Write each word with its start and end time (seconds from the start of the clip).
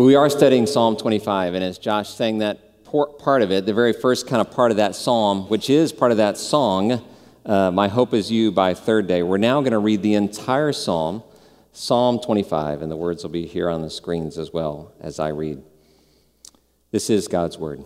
Well, 0.00 0.06
we 0.06 0.14
are 0.14 0.30
studying 0.30 0.66
Psalm 0.66 0.96
25, 0.96 1.52
and 1.52 1.62
as 1.62 1.76
Josh 1.76 2.08
sang 2.08 2.38
that 2.38 2.86
part 2.86 3.42
of 3.42 3.50
it, 3.50 3.66
the 3.66 3.74
very 3.74 3.92
first 3.92 4.26
kind 4.26 4.40
of 4.40 4.50
part 4.50 4.70
of 4.70 4.78
that 4.78 4.94
psalm, 4.94 5.46
which 5.50 5.68
is 5.68 5.92
part 5.92 6.10
of 6.10 6.16
that 6.16 6.38
song, 6.38 7.06
uh, 7.44 7.70
My 7.70 7.86
Hope 7.86 8.14
is 8.14 8.32
You 8.32 8.50
by 8.50 8.72
Third 8.72 9.06
Day, 9.06 9.22
we're 9.22 9.36
now 9.36 9.60
going 9.60 9.72
to 9.72 9.78
read 9.78 10.00
the 10.00 10.14
entire 10.14 10.72
psalm, 10.72 11.22
Psalm 11.72 12.18
25, 12.18 12.80
and 12.80 12.90
the 12.90 12.96
words 12.96 13.22
will 13.22 13.30
be 13.30 13.44
here 13.44 13.68
on 13.68 13.82
the 13.82 13.90
screens 13.90 14.38
as 14.38 14.54
well 14.54 14.94
as 15.02 15.20
I 15.20 15.28
read. 15.28 15.62
This 16.92 17.10
is 17.10 17.28
God's 17.28 17.58
word. 17.58 17.84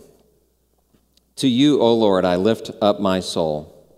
To 1.35 1.49
you, 1.49 1.81
O 1.81 1.93
Lord, 1.93 2.23
I 2.23 2.37
lift 2.37 2.71
up 2.81 3.01
my 3.01 3.19
soul. 3.19 3.93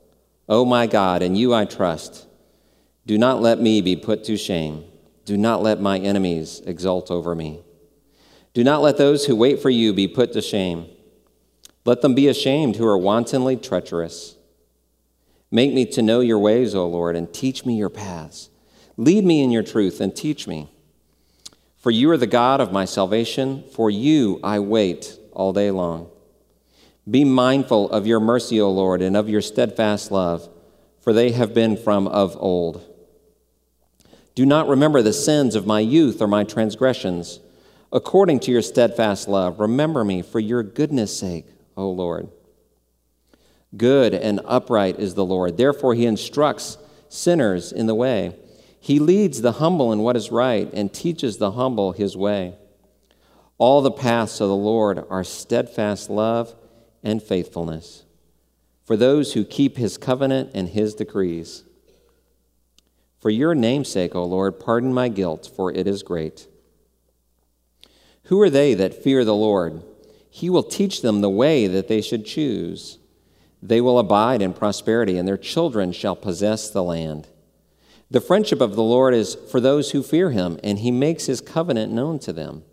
O 0.50 0.66
my 0.66 0.88
God, 0.88 1.22
in 1.22 1.36
you 1.36 1.54
I 1.54 1.66
trust. 1.66 2.26
Do 3.06 3.16
not 3.16 3.44
let 3.44 3.62
me 3.62 3.80
be 3.80 3.96
put 3.96 4.24
to 4.24 4.38
shame. 4.38 4.86
Do 5.24 5.38
not 5.38 5.62
let 5.62 5.80
my 5.80 6.00
enemies 6.00 6.64
exult 6.66 7.12
over 7.12 7.36
me. 7.36 7.62
Do 8.58 8.64
not 8.64 8.82
let 8.82 8.98
those 8.98 9.28
who 9.28 9.36
wait 9.36 9.62
for 9.62 9.70
you 9.70 9.94
be 9.94 10.08
put 10.08 10.34
to 10.34 10.42
shame. 10.42 10.88
Let 11.86 12.02
them 12.02 12.16
be 12.16 12.28
ashamed 12.28 12.76
who 12.76 12.88
are 12.88 12.98
wantonly 12.98 13.56
treacherous. 13.56 14.36
Make 15.52 15.76
me 15.76 15.86
to 15.92 16.02
know 16.02 16.22
your 16.22 16.40
ways, 16.40 16.74
O 16.74 16.88
Lord, 16.88 17.16
and 17.16 17.32
teach 17.32 17.68
me 17.68 17.78
your 17.78 17.92
paths. 17.92 18.50
Lead 18.98 19.24
me 19.26 19.44
in 19.44 19.52
your 19.52 19.62
truth 19.62 20.02
and 20.02 20.16
teach 20.16 20.48
me. 20.48 20.72
For 21.78 21.92
you 21.92 22.10
are 22.10 22.18
the 22.18 22.26
God 22.26 22.60
of 22.60 22.72
my 22.72 22.86
salvation. 22.86 23.64
For 23.74 23.92
you 23.92 24.40
I 24.44 24.58
wait 24.58 25.20
all 25.34 25.54
day 25.54 25.70
long. 25.70 26.10
Be 27.08 27.24
mindful 27.24 27.92
of 27.92 28.08
your 28.08 28.20
mercy, 28.20 28.60
O 28.60 28.72
Lord, 28.72 29.04
and 29.04 29.16
of 29.16 29.30
your 29.30 29.42
steadfast 29.42 30.12
love, 30.12 30.50
for 31.00 31.14
they 31.14 31.30
have 31.30 31.54
been 31.54 31.78
from 31.78 32.08
of 32.08 32.36
old. 32.40 32.84
Do 34.34 34.48
not 34.48 34.68
remember 34.68 35.04
the 35.04 35.14
sins 35.14 35.54
of 35.54 35.68
my 35.68 35.80
youth 35.80 36.24
or 36.24 36.28
my 36.28 36.44
transgressions. 36.44 37.40
According 37.92 38.42
to 38.42 38.52
your 38.52 38.62
steadfast 38.62 39.28
love, 39.28 39.60
remember 39.60 40.04
me 40.04 40.22
for 40.22 40.40
your 40.40 40.64
goodness' 40.64 41.18
sake, 41.18 41.46
O 41.76 41.90
Lord. 41.90 42.30
Good 43.76 44.14
and 44.14 44.42
upright 44.46 45.00
is 45.00 45.16
the 45.16 45.26
Lord. 45.26 45.58
Therefore, 45.58 45.94
he 45.94 46.06
instructs 46.06 46.78
sinners 47.10 47.72
in 47.72 47.88
the 47.88 47.96
way. 47.96 48.36
He 48.80 49.00
leads 49.00 49.42
the 49.42 49.54
humble 49.54 49.92
in 49.92 50.00
what 50.00 50.16
is 50.16 50.32
right 50.32 50.70
and 50.74 50.94
teaches 50.94 51.38
the 51.38 51.52
humble 51.52 51.92
his 51.92 52.16
way. 52.16 52.56
All 53.58 53.82
the 53.82 53.92
paths 53.92 54.40
of 54.40 54.50
the 54.50 54.56
Lord 54.56 55.04
are 55.10 55.24
steadfast 55.24 56.10
love 56.10 56.54
and 57.04 57.22
faithfulness 57.22 58.04
for 58.88 58.96
those 58.96 59.34
who 59.34 59.44
keep 59.44 59.76
his 59.76 59.98
covenant 59.98 60.50
and 60.54 60.70
his 60.70 60.96
decrees. 60.96 61.66
For 63.20 63.30
your 63.30 63.54
name's 63.54 63.90
sake, 63.90 64.16
O 64.16 64.24
Lord, 64.24 64.62
pardon 64.62 64.94
my 64.94 65.10
guilt, 65.10 65.52
for 65.54 65.74
it 65.74 65.88
is 65.88 66.04
great. 66.04 66.48
Who 68.28 68.42
are 68.42 68.50
they 68.50 68.74
that 68.74 69.04
fear 69.04 69.24
the 69.24 69.36
Lord? 69.36 69.84
He 70.30 70.50
will 70.50 70.64
teach 70.64 71.02
them 71.02 71.22
the 71.22 71.30
way 71.30 71.66
that 71.68 71.88
they 71.88 72.02
should 72.02 72.26
choose. 72.26 73.00
They 73.62 73.80
will 73.80 74.00
abide 74.00 74.42
in 74.42 74.54
prosperity, 74.54 75.18
and 75.18 75.28
their 75.28 75.38
children 75.38 75.94
shall 75.94 76.16
possess 76.16 76.70
the 76.70 76.84
land. 76.84 77.28
The 78.12 78.22
friendship 78.22 78.60
of 78.60 78.76
the 78.76 78.84
Lord 78.84 79.14
is 79.14 79.36
for 79.36 79.60
those 79.60 79.92
who 79.92 80.04
fear 80.04 80.32
him, 80.32 80.60
and 80.64 80.80
he 80.80 80.92
makes 80.92 81.26
his 81.26 81.42
covenant 81.42 81.92
known 81.92 82.20
to 82.20 82.34
them. 82.34 82.64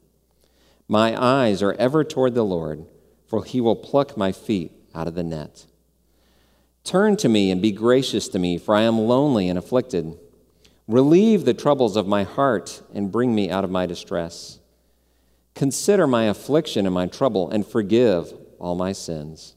My 0.89 1.21
eyes 1.21 1.63
are 1.63 1.75
ever 1.75 2.05
toward 2.05 2.35
the 2.35 2.45
Lord, 2.45 2.85
for 3.27 3.45
he 3.45 3.61
will 3.61 3.77
pluck 3.77 4.17
my 4.17 4.33
feet 4.33 4.73
out 4.93 5.09
of 5.09 5.15
the 5.15 5.23
net. 5.23 5.67
Turn 6.83 7.17
to 7.19 7.29
me 7.29 7.51
and 7.51 7.63
be 7.63 7.73
gracious 7.73 8.29
to 8.29 8.39
me, 8.39 8.59
for 8.59 8.75
I 8.75 8.83
am 8.83 8.99
lonely 8.99 9.49
and 9.49 9.59
afflicted. 9.59 10.19
Relieve 10.89 11.45
the 11.45 11.55
troubles 11.55 11.97
of 11.97 12.09
my 12.09 12.25
heart 12.25 12.83
and 12.93 13.13
bring 13.13 13.35
me 13.35 13.51
out 13.51 13.65
of 13.65 13.71
my 13.71 13.87
distress. 13.87 14.59
Consider 15.55 16.07
my 16.07 16.25
affliction 16.25 16.85
and 16.87 16.95
my 16.95 17.07
trouble, 17.07 17.49
and 17.51 17.67
forgive 17.67 18.33
all 18.59 18.75
my 18.75 18.93
sins. 18.93 19.55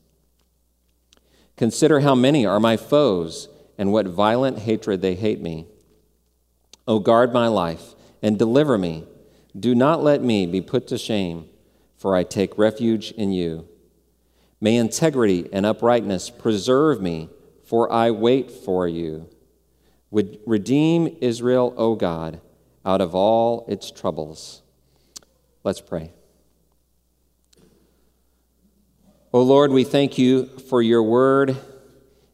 Consider 1.56 2.02
how 2.02 2.14
many 2.14 2.46
are 2.46 2.60
my 2.60 2.78
foes, 2.78 3.50
and 3.78 3.92
what 3.92 4.08
violent 4.08 4.60
hatred 4.60 5.02
they 5.02 5.16
hate 5.16 5.42
me. 5.42 5.68
O 6.88 7.00
guard 7.00 7.34
my 7.34 7.48
life, 7.48 7.96
and 8.22 8.38
deliver 8.38 8.78
me. 8.78 9.06
Do 9.60 9.74
not 9.74 10.04
let 10.04 10.22
me 10.22 10.46
be 10.46 10.62
put 10.62 10.88
to 10.88 10.98
shame, 10.98 11.50
for 11.96 12.16
I 12.16 12.24
take 12.24 12.58
refuge 12.58 13.12
in 13.12 13.32
you. 13.32 13.68
May 14.62 14.76
integrity 14.76 15.50
and 15.52 15.66
uprightness 15.66 16.30
preserve 16.30 17.02
me, 17.02 17.30
for 17.64 17.92
I 17.92 18.12
wait 18.12 18.52
for 18.52 18.88
you. 18.88 19.30
Would 20.12 20.40
redeem 20.46 21.18
Israel, 21.22 21.74
O 21.76 21.96
God, 21.96 22.40
out 22.86 23.02
of 23.02 23.14
all 23.14 23.66
its 23.68 23.92
troubles. 23.92 24.62
Let's 25.68 25.82
pray. 25.82 26.14
O 29.34 29.42
Lord, 29.42 29.70
we 29.74 29.84
thank 29.84 30.18
you 30.18 30.46
for 30.46 30.82
your 30.82 31.04
word 31.04 31.58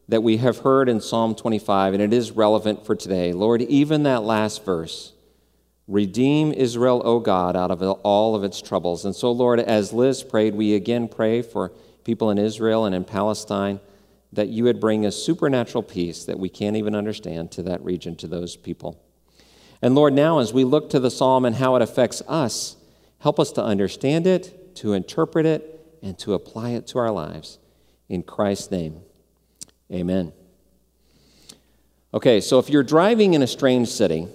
that 0.06 0.22
we 0.22 0.36
have 0.36 0.58
heard 0.58 0.88
in 0.88 1.00
Psalm 1.00 1.34
25, 1.34 1.94
and 1.94 2.00
it 2.04 2.12
is 2.12 2.30
relevant 2.30 2.86
for 2.86 2.94
today. 2.94 3.32
Lord, 3.32 3.60
even 3.62 4.04
that 4.04 4.22
last 4.22 4.64
verse, 4.64 5.14
redeem 5.88 6.52
Israel, 6.52 7.02
O 7.04 7.18
God, 7.18 7.56
out 7.56 7.72
of 7.72 7.82
all 7.82 8.36
of 8.36 8.44
its 8.44 8.62
troubles. 8.62 9.04
And 9.04 9.16
so, 9.16 9.32
Lord, 9.32 9.58
as 9.58 9.92
Liz 9.92 10.22
prayed, 10.22 10.54
we 10.54 10.76
again 10.76 11.08
pray 11.08 11.42
for 11.42 11.72
people 12.04 12.30
in 12.30 12.38
Israel 12.38 12.84
and 12.84 12.94
in 12.94 13.02
Palestine 13.02 13.80
that 14.32 14.46
you 14.46 14.62
would 14.62 14.78
bring 14.78 15.04
a 15.04 15.10
supernatural 15.10 15.82
peace 15.82 16.24
that 16.26 16.38
we 16.38 16.48
can't 16.48 16.76
even 16.76 16.94
understand 16.94 17.50
to 17.50 17.64
that 17.64 17.84
region, 17.84 18.14
to 18.14 18.28
those 18.28 18.54
people. 18.54 19.02
And 19.82 19.96
Lord, 19.96 20.12
now 20.14 20.38
as 20.38 20.52
we 20.52 20.62
look 20.62 20.88
to 20.90 21.00
the 21.00 21.10
psalm 21.10 21.44
and 21.44 21.56
how 21.56 21.74
it 21.74 21.82
affects 21.82 22.22
us, 22.28 22.76
Help 23.24 23.40
us 23.40 23.52
to 23.52 23.64
understand 23.64 24.26
it, 24.26 24.76
to 24.76 24.92
interpret 24.92 25.46
it, 25.46 25.80
and 26.02 26.18
to 26.18 26.34
apply 26.34 26.72
it 26.72 26.86
to 26.88 26.98
our 26.98 27.10
lives. 27.10 27.58
In 28.10 28.22
Christ's 28.22 28.70
name, 28.70 29.00
amen. 29.90 30.34
Okay, 32.12 32.42
so 32.42 32.58
if 32.58 32.68
you're 32.68 32.82
driving 32.82 33.32
in 33.32 33.40
a 33.40 33.46
strange 33.46 33.88
city 33.88 34.28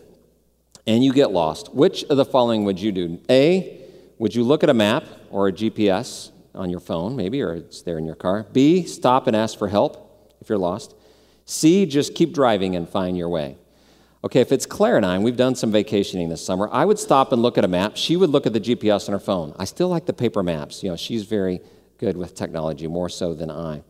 and 0.88 1.04
you 1.04 1.14
get 1.14 1.30
lost, 1.30 1.72
which 1.72 2.04
of 2.06 2.18
the 2.18 2.26
following 2.26 2.64
would 2.64 2.80
you 2.80 2.92
do? 2.92 3.20
A, 3.30 3.80
would 4.18 4.34
you 4.34 4.44
look 4.44 4.64
at 4.64 4.72
a 4.72 4.74
map 4.74 5.04
or 5.30 5.50
a 5.50 5.52
GPS 5.52 6.32
on 6.56 6.72
your 6.72 6.80
phone, 6.80 7.16
maybe, 7.16 7.44
or 7.44 7.54
it's 7.54 7.84
there 7.84 8.00
in 8.00 8.06
your 8.08 8.16
car? 8.16 8.48
B, 8.52 8.88
stop 8.88 9.28
and 9.28 9.36
ask 9.36 9.56
for 9.56 9.68
help 9.68 10.34
if 10.42 10.50
you're 10.50 10.58
lost? 10.58 10.96
C, 11.46 11.86
just 11.86 12.16
keep 12.16 12.34
driving 12.34 12.76
and 12.76 12.90
find 12.90 13.16
your 13.16 13.30
way. 13.30 13.56
Okay, 14.22 14.42
if 14.42 14.52
it's 14.52 14.66
Claire 14.66 14.98
and 14.98 15.06
I, 15.06 15.16
and 15.16 15.24
we've 15.24 15.38
done 15.38 15.56
some 15.56 15.72
vacationing 15.72 16.28
this 16.28 16.46
summer, 16.46 16.68
I 16.74 16.84
would 16.84 17.00
stop 17.00 17.32
and 17.32 17.42
look 17.42 17.58
at 17.58 17.64
a 17.64 17.70
map. 17.70 17.96
She 17.96 18.18
would 18.18 18.30
look 18.30 18.46
at 18.46 18.52
the 18.52 18.60
GPS 18.60 19.08
on 19.08 19.14
her 19.14 19.20
phone. 19.20 19.56
I 19.58 19.64
still 19.64 19.88
like 19.88 20.08
the 20.08 20.14
paper 20.14 20.44
maps. 20.44 20.84
You 20.84 20.90
know, 20.90 20.98
she's 20.98 21.24
very 21.24 21.62
good 21.98 22.18
with 22.18 22.36
technology, 22.36 22.86
more 22.88 23.08
so 23.08 23.34
than 23.34 23.50
I. 23.50 23.82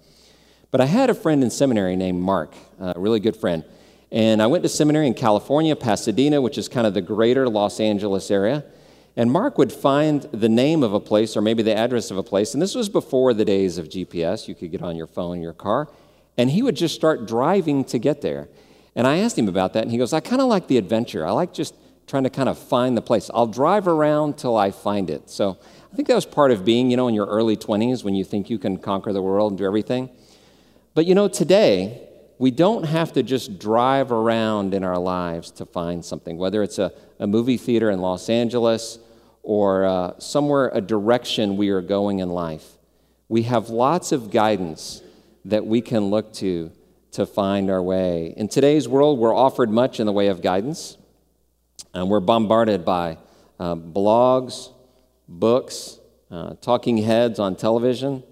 But 0.69 0.81
I 0.81 0.85
had 0.85 1.09
a 1.09 1.15
friend 1.15 1.43
in 1.43 1.49
seminary 1.49 1.95
named 1.95 2.21
Mark, 2.21 2.53
a 2.79 2.99
really 2.99 3.19
good 3.19 3.35
friend. 3.35 3.63
And 4.11 4.39
I 4.39 4.45
went 4.45 4.61
to 4.61 4.69
seminary 4.69 5.07
in 5.07 5.15
California, 5.15 5.75
Pasadena, 5.75 6.41
which 6.41 6.59
is 6.59 6.67
kind 6.67 6.85
of 6.85 6.93
the 6.93 7.01
greater 7.01 7.49
Los 7.49 7.79
Angeles 7.79 8.29
area. 8.29 8.63
And 9.15 9.31
Mark 9.31 9.57
would 9.57 9.73
find 9.73 10.21
the 10.31 10.49
name 10.49 10.83
of 10.83 10.93
a 10.93 10.99
place 10.99 11.35
or 11.35 11.41
maybe 11.41 11.63
the 11.63 11.75
address 11.75 12.11
of 12.11 12.17
a 12.17 12.23
place. 12.23 12.53
And 12.53 12.61
this 12.61 12.75
was 12.75 12.87
before 12.87 13.33
the 13.33 13.45
days 13.45 13.79
of 13.79 13.89
GPS. 13.89 14.47
You 14.47 14.53
could 14.53 14.69
get 14.69 14.83
on 14.83 14.95
your 14.95 15.07
phone, 15.07 15.41
your 15.41 15.53
car. 15.53 15.89
And 16.37 16.51
he 16.51 16.61
would 16.61 16.75
just 16.75 16.93
start 16.93 17.27
driving 17.27 17.83
to 17.85 17.97
get 17.97 18.21
there. 18.21 18.47
And 18.99 19.07
I 19.07 19.19
asked 19.19 19.37
him 19.37 19.47
about 19.47 19.71
that, 19.73 19.83
and 19.83 19.91
he 19.93 19.97
goes, 19.97 20.11
I 20.11 20.19
kind 20.19 20.41
of 20.41 20.49
like 20.49 20.67
the 20.67 20.75
adventure. 20.75 21.25
I 21.25 21.31
like 21.31 21.53
just 21.53 21.73
trying 22.05 22.25
to 22.25 22.29
kind 22.29 22.49
of 22.49 22.59
find 22.59 22.97
the 22.97 23.01
place. 23.01 23.31
I'll 23.33 23.47
drive 23.47 23.87
around 23.87 24.37
till 24.37 24.57
I 24.57 24.71
find 24.71 25.09
it. 25.09 25.29
So 25.29 25.57
I 25.89 25.95
think 25.95 26.09
that 26.09 26.15
was 26.15 26.25
part 26.25 26.51
of 26.51 26.65
being, 26.65 26.91
you 26.91 26.97
know, 26.97 27.07
in 27.07 27.15
your 27.15 27.27
early 27.27 27.55
20s 27.55 28.03
when 28.03 28.13
you 28.13 28.25
think 28.25 28.49
you 28.49 28.59
can 28.59 28.75
conquer 28.75 29.13
the 29.13 29.21
world 29.21 29.53
and 29.53 29.57
do 29.57 29.63
everything. 29.63 30.09
But, 30.95 31.05
you 31.05 31.15
know, 31.15 31.29
today, 31.29 32.09
we 32.39 32.51
don't 32.51 32.83
have 32.83 33.13
to 33.13 33.23
just 33.23 33.57
drive 33.57 34.11
around 34.11 34.73
in 34.73 34.83
our 34.83 34.99
lives 34.99 35.49
to 35.51 35.65
find 35.65 36.03
something, 36.03 36.37
whether 36.37 36.61
it's 36.61 36.77
a, 36.77 36.91
a 37.19 37.25
movie 37.25 37.55
theater 37.55 37.89
in 37.89 38.01
Los 38.01 38.29
Angeles 38.29 38.99
or 39.43 39.85
uh, 39.85 40.19
somewhere, 40.19 40.71
a 40.73 40.81
direction 40.81 41.55
we 41.55 41.69
are 41.69 41.81
going 41.81 42.19
in 42.19 42.27
life. 42.27 42.65
We 43.29 43.43
have 43.43 43.69
lots 43.69 44.11
of 44.11 44.29
guidance 44.29 45.01
that 45.45 45.65
we 45.65 45.79
can 45.79 46.09
look 46.09 46.33
to 46.33 46.73
to 47.11 47.25
find 47.25 47.69
our 47.69 47.81
way. 47.81 48.33
In 48.37 48.47
today's 48.47 48.87
world, 48.87 49.19
we're 49.19 49.35
offered 49.35 49.69
much 49.69 49.99
in 49.99 50.05
the 50.05 50.11
way 50.11 50.27
of 50.27 50.41
guidance. 50.41 50.97
And 51.93 52.09
we're 52.09 52.19
bombarded 52.19 52.85
by 52.85 53.17
uh, 53.59 53.75
blogs, 53.75 54.71
books, 55.27 55.99
uh, 56.29 56.53
talking 56.61 56.97
heads 56.97 57.39
on 57.39 57.55
television, 57.55 58.23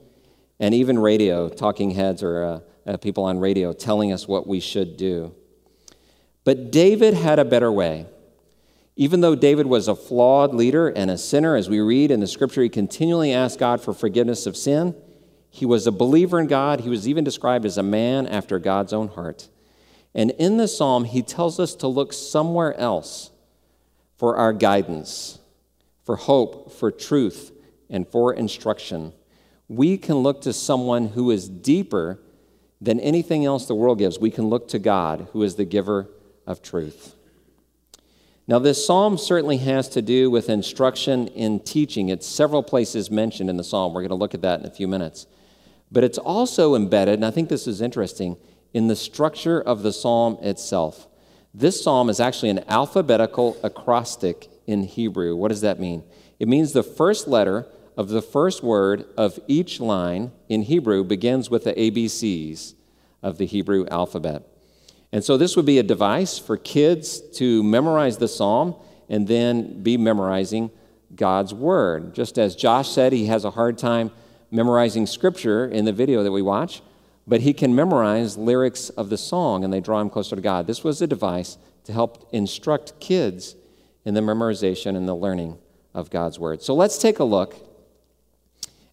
and 0.59 0.73
even 0.73 0.99
radio. 0.99 1.49
Talking 1.49 1.91
heads 1.91 2.21
or 2.21 2.43
uh, 2.43 2.59
uh, 2.85 2.97
people 2.97 3.23
on 3.23 3.39
radio 3.39 3.73
telling 3.73 4.13
us 4.13 4.27
what 4.27 4.47
we 4.47 4.59
should 4.59 4.95
do. 4.95 5.33
But 6.43 6.71
David 6.71 7.13
had 7.13 7.39
a 7.39 7.45
better 7.45 7.71
way. 7.71 8.05
Even 8.95 9.21
though 9.21 9.35
David 9.35 9.67
was 9.67 9.87
a 9.87 9.95
flawed 9.95 10.55
leader 10.55 10.87
and 10.87 11.11
a 11.11 11.17
sinner, 11.17 11.55
as 11.55 11.69
we 11.69 11.79
read 11.79 12.09
in 12.09 12.19
the 12.19 12.27
scripture, 12.27 12.63
he 12.63 12.69
continually 12.69 13.31
asked 13.31 13.59
God 13.59 13.81
for 13.81 13.93
forgiveness 13.93 14.47
of 14.47 14.57
sin. 14.57 14.95
He 15.57 15.65
was 15.65 15.87
a 15.87 15.91
believer 15.91 16.39
in 16.39 16.45
God. 16.45 16.81
He 16.81 16.89
was 16.89 17.07
even 17.07 17.23
described 17.23 17.65
as 17.65 17.79
a 17.79 17.83
man 17.83 18.27
after 18.27 18.59
God's 18.59 18.93
own 18.93 19.07
heart. 19.07 19.49
And 20.13 20.29
in 20.37 20.57
the 20.57 20.67
psalm, 20.67 21.05
he 21.05 21.23
tells 21.23 21.59
us 21.59 21.73
to 21.75 21.87
look 21.87 22.13
somewhere 22.13 22.75
else 22.75 23.31
for 24.17 24.37
our 24.37 24.53
guidance, 24.53 25.39
for 26.03 26.15
hope, 26.15 26.71
for 26.71 26.91
truth, 26.91 27.51
and 27.89 28.07
for 28.07 28.35
instruction. 28.35 29.13
We 29.67 29.97
can 29.97 30.17
look 30.17 30.41
to 30.41 30.53
someone 30.53 31.07
who 31.07 31.31
is 31.31 31.49
deeper 31.49 32.19
than 32.79 32.99
anything 32.99 33.43
else 33.43 33.65
the 33.65 33.73
world 33.73 33.97
gives. 33.97 34.19
We 34.19 34.29
can 34.29 34.49
look 34.49 34.67
to 34.67 34.79
God, 34.79 35.27
who 35.33 35.41
is 35.41 35.55
the 35.55 35.65
giver 35.65 36.07
of 36.45 36.61
truth. 36.61 37.15
Now, 38.47 38.59
this 38.59 38.85
psalm 38.85 39.17
certainly 39.17 39.57
has 39.57 39.89
to 39.89 40.03
do 40.03 40.29
with 40.29 40.49
instruction 40.49 41.29
in 41.29 41.61
teaching. 41.61 42.09
It's 42.09 42.27
several 42.27 42.61
places 42.61 43.09
mentioned 43.09 43.49
in 43.49 43.57
the 43.57 43.63
psalm. 43.63 43.95
We're 43.95 44.01
going 44.01 44.09
to 44.09 44.15
look 44.15 44.35
at 44.35 44.43
that 44.43 44.59
in 44.59 44.67
a 44.67 44.71
few 44.71 44.87
minutes. 44.87 45.25
But 45.91 46.03
it's 46.03 46.17
also 46.17 46.75
embedded, 46.75 47.15
and 47.15 47.25
I 47.25 47.31
think 47.31 47.49
this 47.49 47.67
is 47.67 47.81
interesting, 47.81 48.37
in 48.73 48.87
the 48.87 48.95
structure 48.95 49.61
of 49.61 49.83
the 49.83 49.93
psalm 49.93 50.37
itself. 50.41 51.07
This 51.53 51.81
psalm 51.81 52.09
is 52.09 52.19
actually 52.19 52.49
an 52.49 52.63
alphabetical 52.67 53.57
acrostic 53.63 54.49
in 54.67 54.83
Hebrew. 54.83 55.35
What 55.35 55.47
does 55.47 55.61
that 55.61 55.79
mean? 55.79 56.03
It 56.39 56.47
means 56.47 56.73
the 56.73 56.83
first 56.83 57.27
letter 57.27 57.65
of 57.95 58.09
the 58.09 58.21
first 58.21 58.61
word 58.61 59.05
of 59.17 59.39
each 59.47 59.79
line 59.79 60.31
in 60.49 60.63
Hebrew 60.63 61.03
begins 61.03 61.49
with 61.49 61.63
the 61.63 61.73
ABCs 61.73 62.75
of 63.23 63.37
the 63.39 63.45
Hebrew 63.45 63.87
alphabet. 63.89 64.43
And 65.11 65.23
so 65.23 65.37
this 65.37 65.55
would 65.55 65.65
be 65.65 65.79
a 65.79 65.83
device 65.83 66.37
for 66.37 66.57
kids 66.57 67.21
to 67.37 67.63
memorize 67.63 68.17
the 68.17 68.27
psalm 68.27 68.75
and 69.09 69.27
then 69.27 69.81
be 69.81 69.97
memorizing 69.97 70.69
God's 71.15 71.53
word. 71.53 72.13
Just 72.13 72.37
as 72.37 72.55
Josh 72.55 72.89
said, 72.89 73.13
he 73.13 73.25
has 73.27 73.45
a 73.45 73.51
hard 73.51 73.77
time 73.77 74.11
memorizing 74.51 75.05
scripture 75.05 75.65
in 75.65 75.85
the 75.85 75.93
video 75.93 76.23
that 76.23 76.31
we 76.31 76.41
watch, 76.41 76.81
but 77.25 77.41
he 77.41 77.53
can 77.53 77.75
memorize 77.75 78.37
lyrics 78.37 78.89
of 78.89 79.09
the 79.09 79.17
song 79.17 79.63
and 79.63 79.73
they 79.73 79.81
draw 79.81 79.99
him 79.99 80.09
closer 80.09 80.35
to 80.35 80.41
God. 80.41 80.67
This 80.67 80.83
was 80.83 81.01
a 81.01 81.07
device 81.07 81.57
to 81.83 81.93
help 81.93 82.29
instruct 82.31 82.99
kids 82.99 83.55
in 84.05 84.13
the 84.13 84.21
memorization 84.21 84.95
and 84.95 85.07
the 85.07 85.15
learning 85.15 85.57
of 85.93 86.09
God's 86.09 86.39
word. 86.39 86.61
So 86.61 86.73
let's 86.73 86.97
take 86.97 87.19
a 87.19 87.23
look 87.23 87.55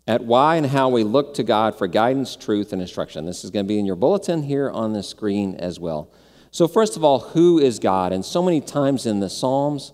at 0.06 0.22
why 0.22 0.56
and 0.56 0.66
how 0.66 0.88
we 0.88 1.04
look 1.04 1.34
to 1.34 1.42
God 1.42 1.76
for 1.76 1.86
guidance, 1.86 2.36
truth, 2.36 2.72
and 2.72 2.82
instruction. 2.82 3.24
This 3.24 3.44
is 3.44 3.50
going 3.50 3.64
to 3.64 3.68
be 3.68 3.78
in 3.78 3.86
your 3.86 3.96
bulletin 3.96 4.42
here 4.42 4.70
on 4.70 4.92
the 4.92 5.02
screen 5.02 5.54
as 5.56 5.80
well. 5.80 6.10
So, 6.50 6.68
first 6.68 6.96
of 6.96 7.02
all, 7.02 7.18
who 7.20 7.58
is 7.58 7.78
God? 7.78 8.12
And 8.12 8.24
so 8.24 8.42
many 8.42 8.60
times 8.60 9.06
in 9.06 9.20
the 9.20 9.30
Psalms, 9.30 9.92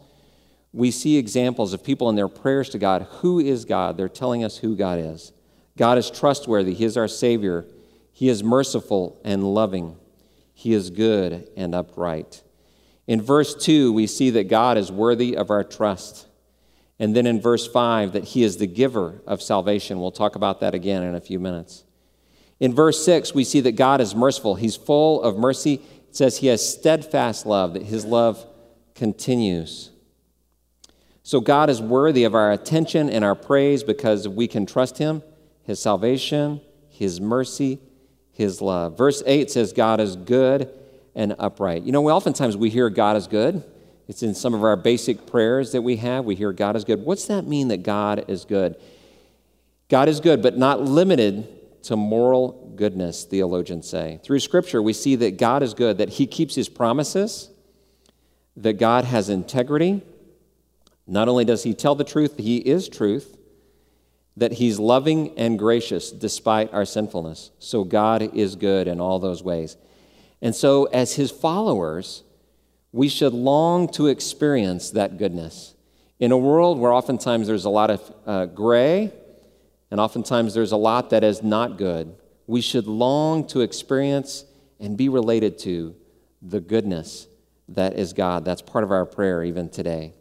we 0.72 0.90
see 0.90 1.16
examples 1.16 1.72
of 1.72 1.82
people 1.82 2.08
in 2.10 2.16
their 2.16 2.28
prayers 2.28 2.68
to 2.70 2.78
God. 2.78 3.06
Who 3.20 3.38
is 3.38 3.64
God? 3.64 3.96
They're 3.96 4.08
telling 4.08 4.44
us 4.44 4.58
who 4.58 4.76
God 4.76 4.98
is. 4.98 5.32
God 5.80 5.96
is 5.96 6.10
trustworthy, 6.10 6.74
He 6.74 6.84
is 6.84 6.98
our 6.98 7.08
Savior, 7.08 7.64
He 8.12 8.28
is 8.28 8.44
merciful 8.44 9.18
and 9.24 9.54
loving, 9.54 9.96
He 10.52 10.74
is 10.74 10.90
good 10.90 11.48
and 11.56 11.74
upright. 11.74 12.42
In 13.06 13.22
verse 13.22 13.54
2, 13.54 13.90
we 13.90 14.06
see 14.06 14.28
that 14.28 14.46
God 14.46 14.76
is 14.76 14.92
worthy 14.92 15.34
of 15.34 15.48
our 15.48 15.64
trust. 15.64 16.26
And 16.98 17.16
then 17.16 17.26
in 17.26 17.40
verse 17.40 17.66
5, 17.66 18.12
that 18.12 18.24
he 18.24 18.42
is 18.42 18.58
the 18.58 18.66
giver 18.66 19.22
of 19.26 19.40
salvation. 19.40 19.98
We'll 19.98 20.10
talk 20.10 20.36
about 20.36 20.60
that 20.60 20.74
again 20.74 21.02
in 21.02 21.14
a 21.14 21.20
few 21.20 21.40
minutes. 21.40 21.84
In 22.60 22.74
verse 22.74 23.02
6, 23.02 23.34
we 23.34 23.42
see 23.42 23.60
that 23.60 23.72
God 23.72 24.02
is 24.02 24.14
merciful. 24.14 24.56
He's 24.56 24.76
full 24.76 25.22
of 25.22 25.38
mercy. 25.38 25.80
It 26.10 26.14
says 26.14 26.36
he 26.36 26.48
has 26.48 26.74
steadfast 26.74 27.46
love, 27.46 27.72
that 27.72 27.84
his 27.84 28.04
love 28.04 28.44
continues. 28.94 29.92
So 31.22 31.40
God 31.40 31.70
is 31.70 31.80
worthy 31.80 32.24
of 32.24 32.34
our 32.34 32.52
attention 32.52 33.08
and 33.08 33.24
our 33.24 33.34
praise 33.34 33.82
because 33.82 34.28
we 34.28 34.46
can 34.46 34.66
trust 34.66 34.98
him, 34.98 35.22
his 35.62 35.80
salvation, 35.80 36.60
his 36.88 37.20
mercy, 37.20 37.78
his 38.32 38.60
love. 38.60 38.96
Verse 38.96 39.22
8 39.26 39.50
says 39.50 39.72
God 39.72 40.00
is 40.00 40.16
good 40.16 40.70
and 41.14 41.34
upright. 41.38 41.82
You 41.82 41.92
know, 41.92 42.02
we 42.02 42.12
oftentimes 42.12 42.56
we 42.56 42.70
hear 42.70 42.90
God 42.90 43.16
is 43.16 43.26
good. 43.26 43.64
It's 44.08 44.22
in 44.22 44.34
some 44.34 44.54
of 44.54 44.64
our 44.64 44.76
basic 44.76 45.26
prayers 45.26 45.72
that 45.72 45.82
we 45.82 45.96
have. 45.96 46.24
We 46.24 46.34
hear 46.34 46.52
God 46.52 46.74
is 46.74 46.84
good. 46.84 47.04
What's 47.04 47.26
that 47.26 47.46
mean 47.46 47.68
that 47.68 47.82
God 47.82 48.24
is 48.28 48.44
good? 48.44 48.76
God 49.88 50.08
is 50.08 50.20
good, 50.20 50.42
but 50.42 50.56
not 50.56 50.80
limited 50.80 51.82
to 51.84 51.96
moral 51.96 52.72
goodness, 52.76 53.24
theologians 53.24 53.88
say. 53.88 54.20
Through 54.24 54.40
Scripture, 54.40 54.82
we 54.82 54.92
see 54.92 55.16
that 55.16 55.38
God 55.38 55.62
is 55.62 55.74
good, 55.74 55.98
that 55.98 56.10
He 56.10 56.26
keeps 56.26 56.54
His 56.54 56.68
promises, 56.68 57.50
that 58.56 58.74
God 58.74 59.04
has 59.04 59.28
integrity. 59.28 60.02
Not 61.06 61.28
only 61.28 61.44
does 61.44 61.62
He 61.62 61.74
tell 61.74 61.94
the 61.94 62.04
truth, 62.04 62.36
He 62.38 62.58
is 62.58 62.88
truth, 62.88 63.36
that 64.36 64.52
He's 64.52 64.78
loving 64.78 65.38
and 65.38 65.58
gracious 65.58 66.10
despite 66.10 66.72
our 66.72 66.84
sinfulness. 66.84 67.50
So 67.58 67.84
God 67.84 68.34
is 68.34 68.56
good 68.56 68.88
in 68.88 69.00
all 69.00 69.18
those 69.18 69.42
ways. 69.42 69.76
And 70.42 70.54
so, 70.54 70.84
as 70.86 71.14
His 71.14 71.30
followers, 71.30 72.22
we 72.92 73.08
should 73.08 73.34
long 73.34 73.88
to 73.92 74.06
experience 74.06 74.90
that 74.90 75.18
goodness. 75.18 75.74
In 76.18 76.32
a 76.32 76.38
world 76.38 76.78
where 76.78 76.92
oftentimes 76.92 77.46
there's 77.46 77.64
a 77.64 77.70
lot 77.70 77.90
of 77.90 78.14
uh, 78.26 78.46
gray 78.46 79.12
and 79.90 80.00
oftentimes 80.00 80.54
there's 80.54 80.72
a 80.72 80.76
lot 80.76 81.10
that 81.10 81.24
is 81.24 81.42
not 81.42 81.76
good, 81.76 82.14
we 82.46 82.60
should 82.60 82.86
long 82.86 83.46
to 83.48 83.60
experience 83.60 84.44
and 84.78 84.96
be 84.96 85.08
related 85.08 85.58
to 85.58 85.94
the 86.42 86.60
goodness 86.60 87.26
that 87.68 87.94
is 87.94 88.12
God. 88.12 88.44
That's 88.44 88.62
part 88.62 88.84
of 88.84 88.90
our 88.90 89.04
prayer 89.04 89.44
even 89.44 89.68
today. 89.68 90.14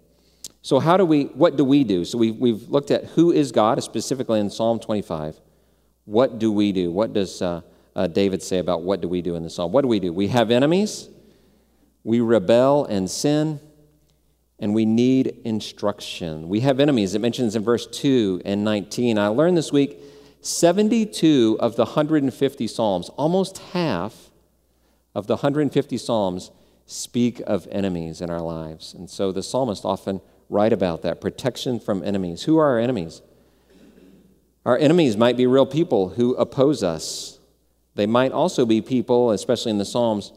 So, 0.62 0.80
how 0.80 0.98
do 0.98 1.06
we, 1.06 1.26
what 1.26 1.56
do 1.56 1.64
we 1.64 1.84
do? 1.84 2.04
So, 2.04 2.18
we've, 2.18 2.36
we've 2.36 2.70
looked 2.70 2.92
at 2.92 3.06
who 3.06 3.32
is 3.32 3.52
God, 3.52 3.82
specifically 3.84 4.40
in 4.40 4.50
Psalm 4.50 4.80
25. 4.80 5.40
What 6.06 6.40
do 6.40 6.52
we 6.52 6.72
do? 6.72 6.92
What 6.92 7.14
does 7.14 7.42
uh, 7.42 7.62
uh, 7.96 8.08
David 8.08 8.42
say 8.42 8.60
about 8.60 8.82
what 8.82 9.02
do 9.02 9.08
we 9.08 9.22
do 9.22 9.36
in 9.36 9.44
the 9.44 9.50
psalm? 9.50 9.72
What 9.72 9.82
do 9.82 9.88
we 9.88 10.00
do? 10.00 10.12
We 10.12 10.28
have 10.30 10.52
enemies. 10.52 11.10
We 12.04 12.22
rebel 12.22 12.86
and 12.86 13.10
sin, 13.10 13.60
and 14.58 14.74
we 14.74 14.86
need 14.86 15.42
instruction. 15.44 16.50
We 16.50 16.62
have 16.62 16.80
enemies. 16.80 17.14
It 17.14 17.20
mentions 17.20 17.56
in 17.56 17.64
verse 17.64 17.86
2 17.88 18.42
and 18.46 18.64
19. 18.64 19.18
I 19.18 19.28
learned 19.28 19.58
this 19.58 19.72
week 19.72 20.00
72 20.42 21.58
of 21.60 21.76
the 21.76 21.84
150 21.84 22.68
Psalms, 22.68 23.10
almost 23.10 23.58
half 23.74 24.32
of 25.14 25.28
the 25.28 25.36
150 25.36 25.98
Psalms, 25.98 26.52
speak 26.86 27.42
of 27.46 27.68
enemies 27.70 28.22
in 28.22 28.30
our 28.30 28.42
lives. 28.42 28.94
And 28.94 29.10
so 29.10 29.32
the 29.32 29.44
psalmist 29.44 29.84
often 29.86 30.22
write 30.50 30.74
about 30.74 31.04
that 31.04 31.22
protection 31.22 31.80
from 31.80 32.04
enemies. 32.04 32.44
Who 32.44 32.58
are 32.58 32.72
our 32.72 32.80
enemies? 32.80 33.22
Our 34.66 34.78
enemies 34.78 35.16
might 35.16 35.38
be 35.38 35.48
real 35.48 35.66
people 35.66 36.10
who 36.10 36.36
oppose 36.36 36.84
us. 36.84 37.40
They 37.96 38.08
might 38.08 38.32
also 38.32 38.66
be 38.66 38.82
people, 38.82 39.32
especially 39.32 39.72
in 39.72 39.78
the 39.78 39.86
Psalms, 39.86 40.34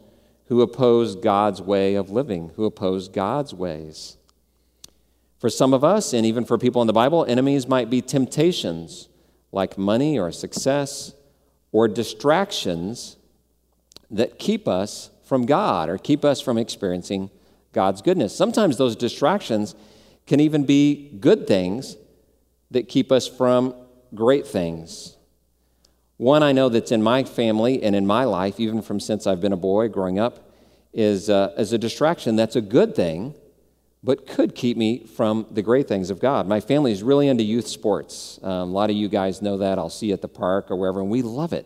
who 0.47 0.61
oppose 0.61 1.15
God's 1.15 1.61
way 1.61 1.95
of 1.95 2.09
living, 2.09 2.51
who 2.55 2.65
oppose 2.65 3.07
God's 3.07 3.53
ways. 3.53 4.17
For 5.39 5.49
some 5.49 5.73
of 5.73 5.83
us, 5.83 6.13
and 6.13 6.25
even 6.25 6.45
for 6.45 6.57
people 6.57 6.81
in 6.81 6.87
the 6.87 6.93
Bible, 6.93 7.25
enemies 7.25 7.67
might 7.67 7.89
be 7.89 8.01
temptations 8.01 9.09
like 9.51 9.77
money 9.77 10.17
or 10.17 10.31
success 10.31 11.13
or 11.71 11.87
distractions 11.87 13.17
that 14.09 14.39
keep 14.39 14.67
us 14.67 15.09
from 15.23 15.45
God 15.45 15.89
or 15.89 15.97
keep 15.97 16.23
us 16.23 16.39
from 16.39 16.57
experiencing 16.57 17.29
God's 17.71 18.01
goodness. 18.01 18.35
Sometimes 18.35 18.77
those 18.77 18.95
distractions 18.95 19.75
can 20.25 20.39
even 20.39 20.65
be 20.65 21.09
good 21.19 21.47
things 21.47 21.97
that 22.71 22.87
keep 22.87 23.11
us 23.11 23.27
from 23.27 23.75
great 24.15 24.47
things. 24.47 25.17
One 26.17 26.43
I 26.43 26.51
know 26.51 26.69
that's 26.69 26.91
in 26.91 27.01
my 27.01 27.23
family 27.23 27.83
and 27.83 27.95
in 27.95 28.05
my 28.05 28.23
life, 28.23 28.59
even 28.59 28.81
from 28.81 28.99
since 28.99 29.27
I've 29.27 29.41
been 29.41 29.53
a 29.53 29.57
boy 29.57 29.89
growing 29.89 30.19
up, 30.19 30.51
is, 30.93 31.29
uh, 31.29 31.53
is 31.57 31.73
a 31.73 31.77
distraction 31.77 32.35
that's 32.35 32.55
a 32.55 32.61
good 32.61 32.95
thing, 32.95 33.33
but 34.03 34.27
could 34.27 34.53
keep 34.53 34.77
me 34.77 35.05
from 35.05 35.47
the 35.51 35.61
great 35.61 35.87
things 35.87 36.09
of 36.09 36.19
God. 36.19 36.47
My 36.47 36.59
family 36.59 36.91
is 36.91 37.01
really 37.01 37.27
into 37.27 37.43
youth 37.43 37.67
sports. 37.67 38.39
Um, 38.43 38.69
a 38.69 38.73
lot 38.73 38.89
of 38.89 38.95
you 38.95 39.09
guys 39.09 39.41
know 39.41 39.57
that. 39.57 39.79
I'll 39.79 39.89
see 39.89 40.07
you 40.07 40.13
at 40.13 40.21
the 40.21 40.27
park 40.27 40.69
or 40.69 40.75
wherever, 40.75 41.01
and 41.01 41.09
we 41.09 41.21
love 41.21 41.53
it. 41.53 41.65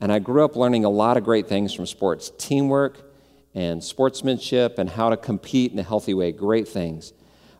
And 0.00 0.12
I 0.12 0.18
grew 0.18 0.44
up 0.44 0.56
learning 0.56 0.84
a 0.84 0.90
lot 0.90 1.16
of 1.16 1.24
great 1.24 1.48
things 1.48 1.72
from 1.72 1.86
sports 1.86 2.30
teamwork 2.38 3.00
and 3.54 3.82
sportsmanship 3.82 4.78
and 4.78 4.90
how 4.90 5.08
to 5.08 5.16
compete 5.16 5.72
in 5.72 5.78
a 5.78 5.82
healthy 5.82 6.14
way. 6.14 6.32
Great 6.32 6.68
things. 6.68 7.12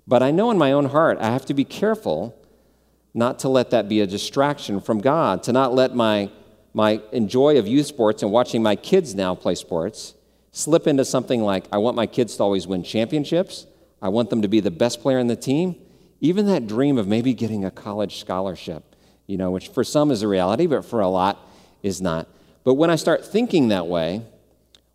But 0.06 0.22
I 0.22 0.30
know 0.30 0.50
in 0.50 0.58
my 0.58 0.72
own 0.72 0.86
heart, 0.86 1.18
I 1.20 1.26
have 1.30 1.46
to 1.46 1.54
be 1.54 1.64
careful 1.64 2.34
not 3.14 3.38
to 3.40 3.48
let 3.48 3.70
that 3.70 3.88
be 3.88 4.00
a 4.00 4.06
distraction 4.06 4.80
from 4.80 5.00
God, 5.00 5.42
to 5.44 5.52
not 5.52 5.74
let 5.74 5.94
my, 5.94 6.30
my 6.72 7.00
enjoy 7.12 7.58
of 7.58 7.66
youth 7.66 7.86
sports 7.86 8.22
and 8.22 8.32
watching 8.32 8.62
my 8.62 8.76
kids 8.76 9.14
now 9.14 9.34
play 9.34 9.54
sports 9.54 10.14
slip 10.54 10.86
into 10.86 11.04
something 11.04 11.42
like, 11.42 11.64
I 11.72 11.78
want 11.78 11.96
my 11.96 12.06
kids 12.06 12.36
to 12.36 12.44
always 12.44 12.64
win 12.64 12.84
championships, 12.84 13.66
I 14.00 14.08
want 14.08 14.30
them 14.30 14.40
to 14.42 14.48
be 14.48 14.60
the 14.60 14.70
best 14.70 15.00
player 15.00 15.18
in 15.18 15.26
the 15.26 15.34
team, 15.34 15.74
even 16.20 16.46
that 16.46 16.68
dream 16.68 16.96
of 16.96 17.08
maybe 17.08 17.34
getting 17.34 17.64
a 17.64 17.72
college 17.72 18.20
scholarship, 18.20 18.94
you 19.26 19.36
know, 19.36 19.50
which 19.50 19.66
for 19.68 19.82
some 19.82 20.12
is 20.12 20.22
a 20.22 20.28
reality, 20.28 20.66
but 20.66 20.84
for 20.84 21.00
a 21.00 21.08
lot 21.08 21.50
is 21.82 22.00
not. 22.00 22.28
But 22.62 22.74
when 22.74 22.88
I 22.88 22.94
start 22.94 23.26
thinking 23.26 23.68
that 23.68 23.88
way, 23.88 24.22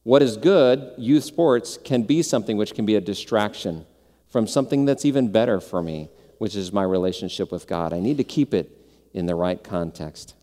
what 0.03 0.21
is 0.21 0.37
good, 0.37 0.93
youth 0.97 1.25
sports, 1.25 1.77
can 1.77 2.03
be 2.03 2.21
something 2.21 2.55
which 2.55 2.73
can 2.73 2.85
be 2.85 2.95
a 2.95 3.01
distraction 3.01 3.85
from 4.29 4.48
something 4.48 4.86
that's 4.86 5.05
even 5.05 5.31
better 5.31 5.59
for 5.59 5.81
me 5.81 6.09
which 6.39 6.55
is 6.55 6.74
my 6.74 6.83
relationship 6.83 7.51
with 7.51 7.67
God. 7.67 7.93
I 7.93 8.00
need 8.00 8.17
to 8.17 8.24
keep 8.24 8.53
it 8.53 8.75
in 9.13 9.27
the 9.27 9.36
right 9.36 9.63
context. 9.63 10.33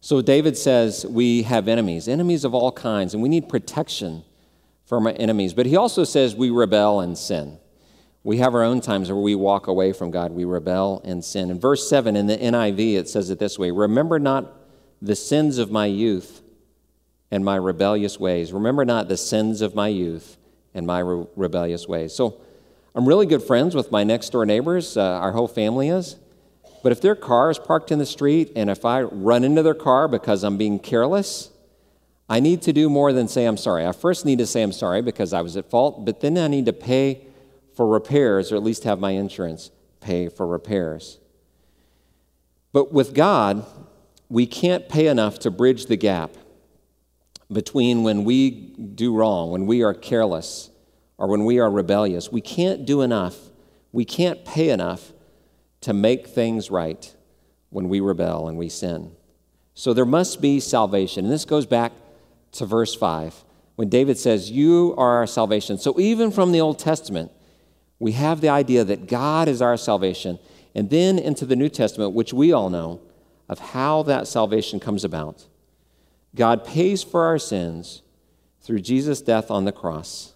So 0.00 0.20
David 0.20 0.58
says 0.58 1.06
we 1.06 1.44
have 1.44 1.66
enemies, 1.66 2.08
enemies 2.08 2.44
of 2.44 2.52
all 2.52 2.72
kinds, 2.72 3.14
and 3.14 3.22
we 3.22 3.30
need 3.30 3.48
protection 3.48 4.24
from 4.84 5.06
our 5.06 5.14
enemies. 5.16 5.54
But 5.54 5.66
he 5.66 5.76
also 5.76 6.04
says 6.04 6.34
we 6.34 6.50
rebel 6.50 7.00
and 7.00 7.16
sin. 7.16 7.58
we 8.22 8.38
have 8.38 8.54
our 8.54 8.62
own 8.62 8.80
times 8.80 9.10
where 9.10 9.20
we 9.20 9.34
walk 9.34 9.66
away 9.66 9.92
from 9.92 10.10
God, 10.10 10.32
we 10.32 10.44
rebel 10.44 11.00
and 11.04 11.24
sin. 11.24 11.50
In 11.50 11.58
verse 11.60 11.88
7 11.88 12.16
in 12.16 12.26
the 12.26 12.36
NIV, 12.36 12.96
it 12.96 13.08
says 13.08 13.30
it 13.30 13.38
this 13.38 13.58
way 13.58 13.70
Remember 13.70 14.18
not 14.18 14.52
the 15.00 15.16
sins 15.16 15.58
of 15.58 15.70
my 15.70 15.86
youth 15.86 16.42
and 17.30 17.44
my 17.44 17.56
rebellious 17.56 18.18
ways. 18.18 18.52
Remember 18.52 18.84
not 18.84 19.08
the 19.08 19.16
sins 19.16 19.60
of 19.60 19.74
my 19.74 19.88
youth 19.88 20.36
and 20.74 20.86
my 20.86 20.98
re- 20.98 21.26
rebellious 21.36 21.88
ways. 21.88 22.14
So 22.14 22.40
I'm 22.94 23.06
really 23.06 23.26
good 23.26 23.42
friends 23.42 23.74
with 23.74 23.90
my 23.90 24.04
next 24.04 24.30
door 24.30 24.44
neighbors, 24.44 24.96
uh, 24.96 25.02
our 25.02 25.32
whole 25.32 25.48
family 25.48 25.88
is. 25.88 26.16
But 26.82 26.92
if 26.92 27.00
their 27.00 27.14
car 27.14 27.50
is 27.50 27.58
parked 27.58 27.90
in 27.90 27.98
the 27.98 28.06
street 28.06 28.52
and 28.54 28.68
if 28.68 28.84
I 28.84 29.02
run 29.02 29.42
into 29.42 29.62
their 29.62 29.74
car 29.74 30.06
because 30.06 30.44
I'm 30.44 30.58
being 30.58 30.78
careless, 30.78 31.50
I 32.28 32.40
need 32.40 32.62
to 32.62 32.72
do 32.72 32.88
more 32.90 33.12
than 33.12 33.28
say 33.28 33.46
I'm 33.46 33.56
sorry. 33.56 33.86
I 33.86 33.92
first 33.92 34.24
need 34.24 34.38
to 34.38 34.46
say 34.46 34.62
I'm 34.62 34.72
sorry 34.72 35.02
because 35.02 35.32
I 35.32 35.40
was 35.40 35.56
at 35.56 35.70
fault, 35.70 36.04
but 36.04 36.20
then 36.20 36.36
I 36.36 36.48
need 36.48 36.66
to 36.66 36.72
pay 36.72 37.26
for 37.74 37.86
repairs, 37.86 38.52
or 38.52 38.56
at 38.56 38.62
least 38.62 38.84
have 38.84 39.00
my 39.00 39.12
insurance 39.12 39.70
pay 40.00 40.28
for 40.28 40.46
repairs. 40.46 41.18
But 42.72 42.92
with 42.92 43.14
God, 43.14 43.66
we 44.28 44.46
can't 44.46 44.88
pay 44.88 45.06
enough 45.06 45.38
to 45.40 45.50
bridge 45.50 45.86
the 45.86 45.96
gap 45.96 46.36
between 47.52 48.02
when 48.02 48.24
we 48.24 48.50
do 48.50 49.14
wrong, 49.14 49.50
when 49.50 49.66
we 49.66 49.82
are 49.82 49.94
careless, 49.94 50.70
or 51.18 51.28
when 51.28 51.44
we 51.44 51.58
are 51.58 51.70
rebellious. 51.70 52.32
We 52.32 52.40
can't 52.40 52.84
do 52.84 53.02
enough. 53.02 53.36
We 53.92 54.04
can't 54.04 54.44
pay 54.44 54.70
enough 54.70 55.12
to 55.82 55.92
make 55.92 56.26
things 56.26 56.70
right 56.70 57.14
when 57.70 57.88
we 57.88 58.00
rebel 58.00 58.48
and 58.48 58.58
we 58.58 58.68
sin. 58.68 59.12
So 59.74 59.92
there 59.92 60.04
must 60.04 60.40
be 60.40 60.60
salvation. 60.60 61.24
And 61.24 61.32
this 61.32 61.44
goes 61.44 61.66
back 61.66 61.92
to 62.52 62.66
verse 62.66 62.94
5 62.94 63.44
when 63.76 63.88
David 63.88 64.18
says, 64.18 64.50
You 64.50 64.94
are 64.96 65.16
our 65.16 65.26
salvation. 65.26 65.78
So 65.78 65.98
even 65.98 66.30
from 66.30 66.52
the 66.52 66.60
Old 66.60 66.78
Testament, 66.78 67.30
we 67.98 68.12
have 68.12 68.40
the 68.40 68.48
idea 68.48 68.84
that 68.84 69.06
God 69.06 69.48
is 69.48 69.60
our 69.60 69.76
salvation. 69.76 70.38
And 70.74 70.90
then 70.90 71.18
into 71.18 71.46
the 71.46 71.56
New 71.56 71.68
Testament, 71.68 72.12
which 72.12 72.32
we 72.32 72.52
all 72.52 72.70
know, 72.70 73.00
of 73.48 73.58
how 73.58 74.02
that 74.04 74.26
salvation 74.26 74.80
comes 74.80 75.04
about. 75.04 75.46
God 76.34 76.64
pays 76.64 77.02
for 77.02 77.24
our 77.24 77.38
sins 77.38 78.02
through 78.60 78.80
Jesus' 78.80 79.20
death 79.20 79.50
on 79.50 79.64
the 79.64 79.72
cross. 79.72 80.34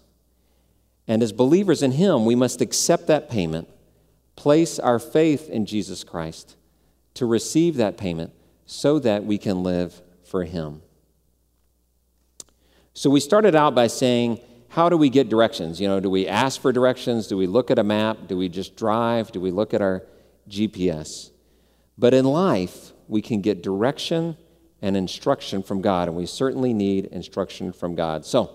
And 1.07 1.23
as 1.23 1.31
believers 1.31 1.81
in 1.81 1.93
Him, 1.93 2.25
we 2.25 2.35
must 2.35 2.61
accept 2.61 3.07
that 3.07 3.29
payment, 3.29 3.67
place 4.35 4.79
our 4.79 4.99
faith 4.99 5.49
in 5.49 5.65
Jesus 5.65 6.03
Christ 6.03 6.55
to 7.15 7.25
receive 7.25 7.75
that 7.77 7.97
payment 7.97 8.31
so 8.65 8.99
that 8.99 9.25
we 9.25 9.37
can 9.37 9.63
live 9.63 10.01
for 10.23 10.43
Him. 10.43 10.81
So 12.93 13.09
we 13.09 13.19
started 13.19 13.55
out 13.55 13.73
by 13.75 13.87
saying, 13.87 14.39
how 14.69 14.87
do 14.87 14.95
we 14.95 15.09
get 15.09 15.29
directions? 15.29 15.81
You 15.81 15.87
know, 15.87 15.99
do 15.99 16.09
we 16.09 16.27
ask 16.27 16.61
for 16.61 16.71
directions? 16.71 17.27
Do 17.27 17.35
we 17.35 17.47
look 17.47 17.71
at 17.71 17.79
a 17.79 17.83
map? 17.83 18.27
Do 18.27 18.37
we 18.37 18.47
just 18.47 18.75
drive? 18.75 19.31
Do 19.31 19.41
we 19.41 19.51
look 19.51 19.73
at 19.73 19.81
our 19.81 20.03
GPS? 20.47 21.31
But 21.97 22.13
in 22.13 22.25
life, 22.25 22.91
we 23.07 23.21
can 23.21 23.41
get 23.41 23.63
direction 23.63 24.37
and 24.81 24.95
instruction 24.95 25.63
from 25.63 25.81
God, 25.81 26.07
and 26.07 26.17
we 26.17 26.25
certainly 26.25 26.73
need 26.73 27.05
instruction 27.05 27.71
from 27.73 27.95
God. 27.95 28.25
So, 28.25 28.51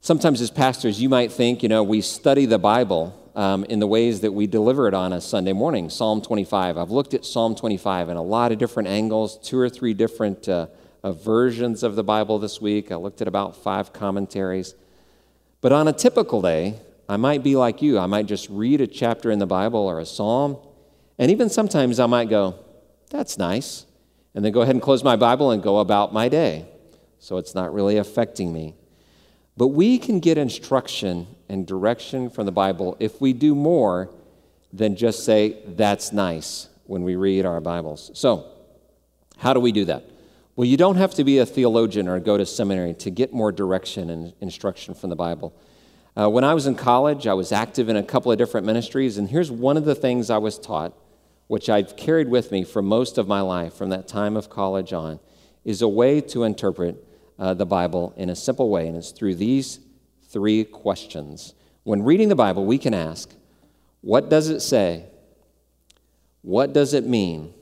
sometimes 0.00 0.40
as 0.40 0.50
pastors, 0.50 1.00
you 1.00 1.08
might 1.08 1.32
think, 1.32 1.62
you 1.62 1.68
know, 1.68 1.82
we 1.82 2.00
study 2.00 2.46
the 2.46 2.58
Bible 2.58 3.14
um, 3.34 3.64
in 3.64 3.78
the 3.78 3.86
ways 3.86 4.20
that 4.22 4.32
we 4.32 4.46
deliver 4.46 4.88
it 4.88 4.94
on 4.94 5.12
a 5.12 5.20
Sunday 5.20 5.52
morning. 5.52 5.90
Psalm 5.90 6.20
25. 6.20 6.76
I've 6.76 6.90
looked 6.90 7.14
at 7.14 7.24
Psalm 7.24 7.54
25 7.54 8.08
in 8.08 8.16
a 8.16 8.22
lot 8.22 8.52
of 8.52 8.58
different 8.58 8.88
angles, 8.88 9.38
two 9.38 9.58
or 9.58 9.68
three 9.68 9.94
different 9.94 10.48
uh, 10.48 10.66
uh, 11.04 11.12
versions 11.12 11.82
of 11.82 11.94
the 11.94 12.02
Bible 12.02 12.38
this 12.38 12.60
week. 12.60 12.90
I 12.90 12.96
looked 12.96 13.20
at 13.20 13.28
about 13.28 13.56
five 13.56 13.92
commentaries. 13.92 14.74
But 15.60 15.72
on 15.72 15.88
a 15.88 15.92
typical 15.92 16.42
day, 16.42 16.74
I 17.08 17.16
might 17.16 17.42
be 17.42 17.56
like 17.56 17.80
you. 17.80 17.98
I 17.98 18.06
might 18.06 18.26
just 18.26 18.48
read 18.50 18.80
a 18.80 18.86
chapter 18.86 19.30
in 19.30 19.38
the 19.38 19.46
Bible 19.46 19.80
or 19.80 20.00
a 20.00 20.06
psalm. 20.06 20.58
And 21.18 21.30
even 21.30 21.48
sometimes 21.48 21.98
I 21.98 22.06
might 22.06 22.28
go, 22.28 22.56
that's 23.10 23.38
nice. 23.38 23.86
And 24.38 24.44
then 24.44 24.52
go 24.52 24.60
ahead 24.60 24.76
and 24.76 24.80
close 24.80 25.02
my 25.02 25.16
Bible 25.16 25.50
and 25.50 25.60
go 25.60 25.78
about 25.80 26.12
my 26.12 26.28
day. 26.28 26.64
So 27.18 27.38
it's 27.38 27.56
not 27.56 27.74
really 27.74 27.96
affecting 27.96 28.52
me. 28.52 28.76
But 29.56 29.66
we 29.66 29.98
can 29.98 30.20
get 30.20 30.38
instruction 30.38 31.26
and 31.48 31.66
direction 31.66 32.30
from 32.30 32.46
the 32.46 32.52
Bible 32.52 32.96
if 33.00 33.20
we 33.20 33.32
do 33.32 33.56
more 33.56 34.10
than 34.72 34.94
just 34.94 35.24
say, 35.24 35.56
that's 35.66 36.12
nice 36.12 36.68
when 36.84 37.02
we 37.02 37.16
read 37.16 37.46
our 37.46 37.60
Bibles. 37.60 38.12
So, 38.14 38.46
how 39.38 39.54
do 39.54 39.58
we 39.58 39.72
do 39.72 39.84
that? 39.86 40.04
Well, 40.54 40.66
you 40.66 40.76
don't 40.76 40.98
have 40.98 41.14
to 41.14 41.24
be 41.24 41.38
a 41.38 41.44
theologian 41.44 42.06
or 42.06 42.20
go 42.20 42.38
to 42.38 42.46
seminary 42.46 42.94
to 42.94 43.10
get 43.10 43.32
more 43.32 43.50
direction 43.50 44.08
and 44.08 44.34
instruction 44.40 44.94
from 44.94 45.10
the 45.10 45.16
Bible. 45.16 45.52
Uh, 46.16 46.30
when 46.30 46.44
I 46.44 46.54
was 46.54 46.68
in 46.68 46.76
college, 46.76 47.26
I 47.26 47.34
was 47.34 47.50
active 47.50 47.88
in 47.88 47.96
a 47.96 48.04
couple 48.04 48.30
of 48.30 48.38
different 48.38 48.68
ministries, 48.68 49.18
and 49.18 49.28
here's 49.28 49.50
one 49.50 49.76
of 49.76 49.84
the 49.84 49.96
things 49.96 50.30
I 50.30 50.38
was 50.38 50.60
taught, 50.60 50.92
which 51.48 51.68
I've 51.68 51.96
carried 51.96 52.28
with 52.28 52.52
me 52.52 52.62
for 52.62 52.80
most 52.80 53.18
of 53.18 53.26
my 53.26 53.40
life 53.40 53.74
from 53.74 53.88
that 53.90 54.06
time 54.06 54.36
of 54.36 54.48
college 54.48 54.92
on, 54.92 55.18
is 55.64 55.82
a 55.82 55.88
way 55.88 56.20
to 56.20 56.44
interpret 56.44 57.04
uh, 57.38 57.54
the 57.54 57.66
Bible 57.66 58.14
in 58.16 58.30
a 58.30 58.36
simple 58.36 58.70
way, 58.70 58.86
and 58.86 58.96
it's 58.96 59.10
through 59.10 59.34
these 59.34 59.80
three 60.28 60.64
questions. 60.64 61.54
When 61.82 62.02
reading 62.02 62.28
the 62.28 62.36
Bible, 62.36 62.64
we 62.64 62.78
can 62.78 62.94
ask, 62.94 63.34
What 64.02 64.28
does 64.28 64.48
it 64.48 64.60
say? 64.60 65.06
What 66.42 66.72
does 66.72 66.94
it 66.94 67.04
mean? 67.04 67.54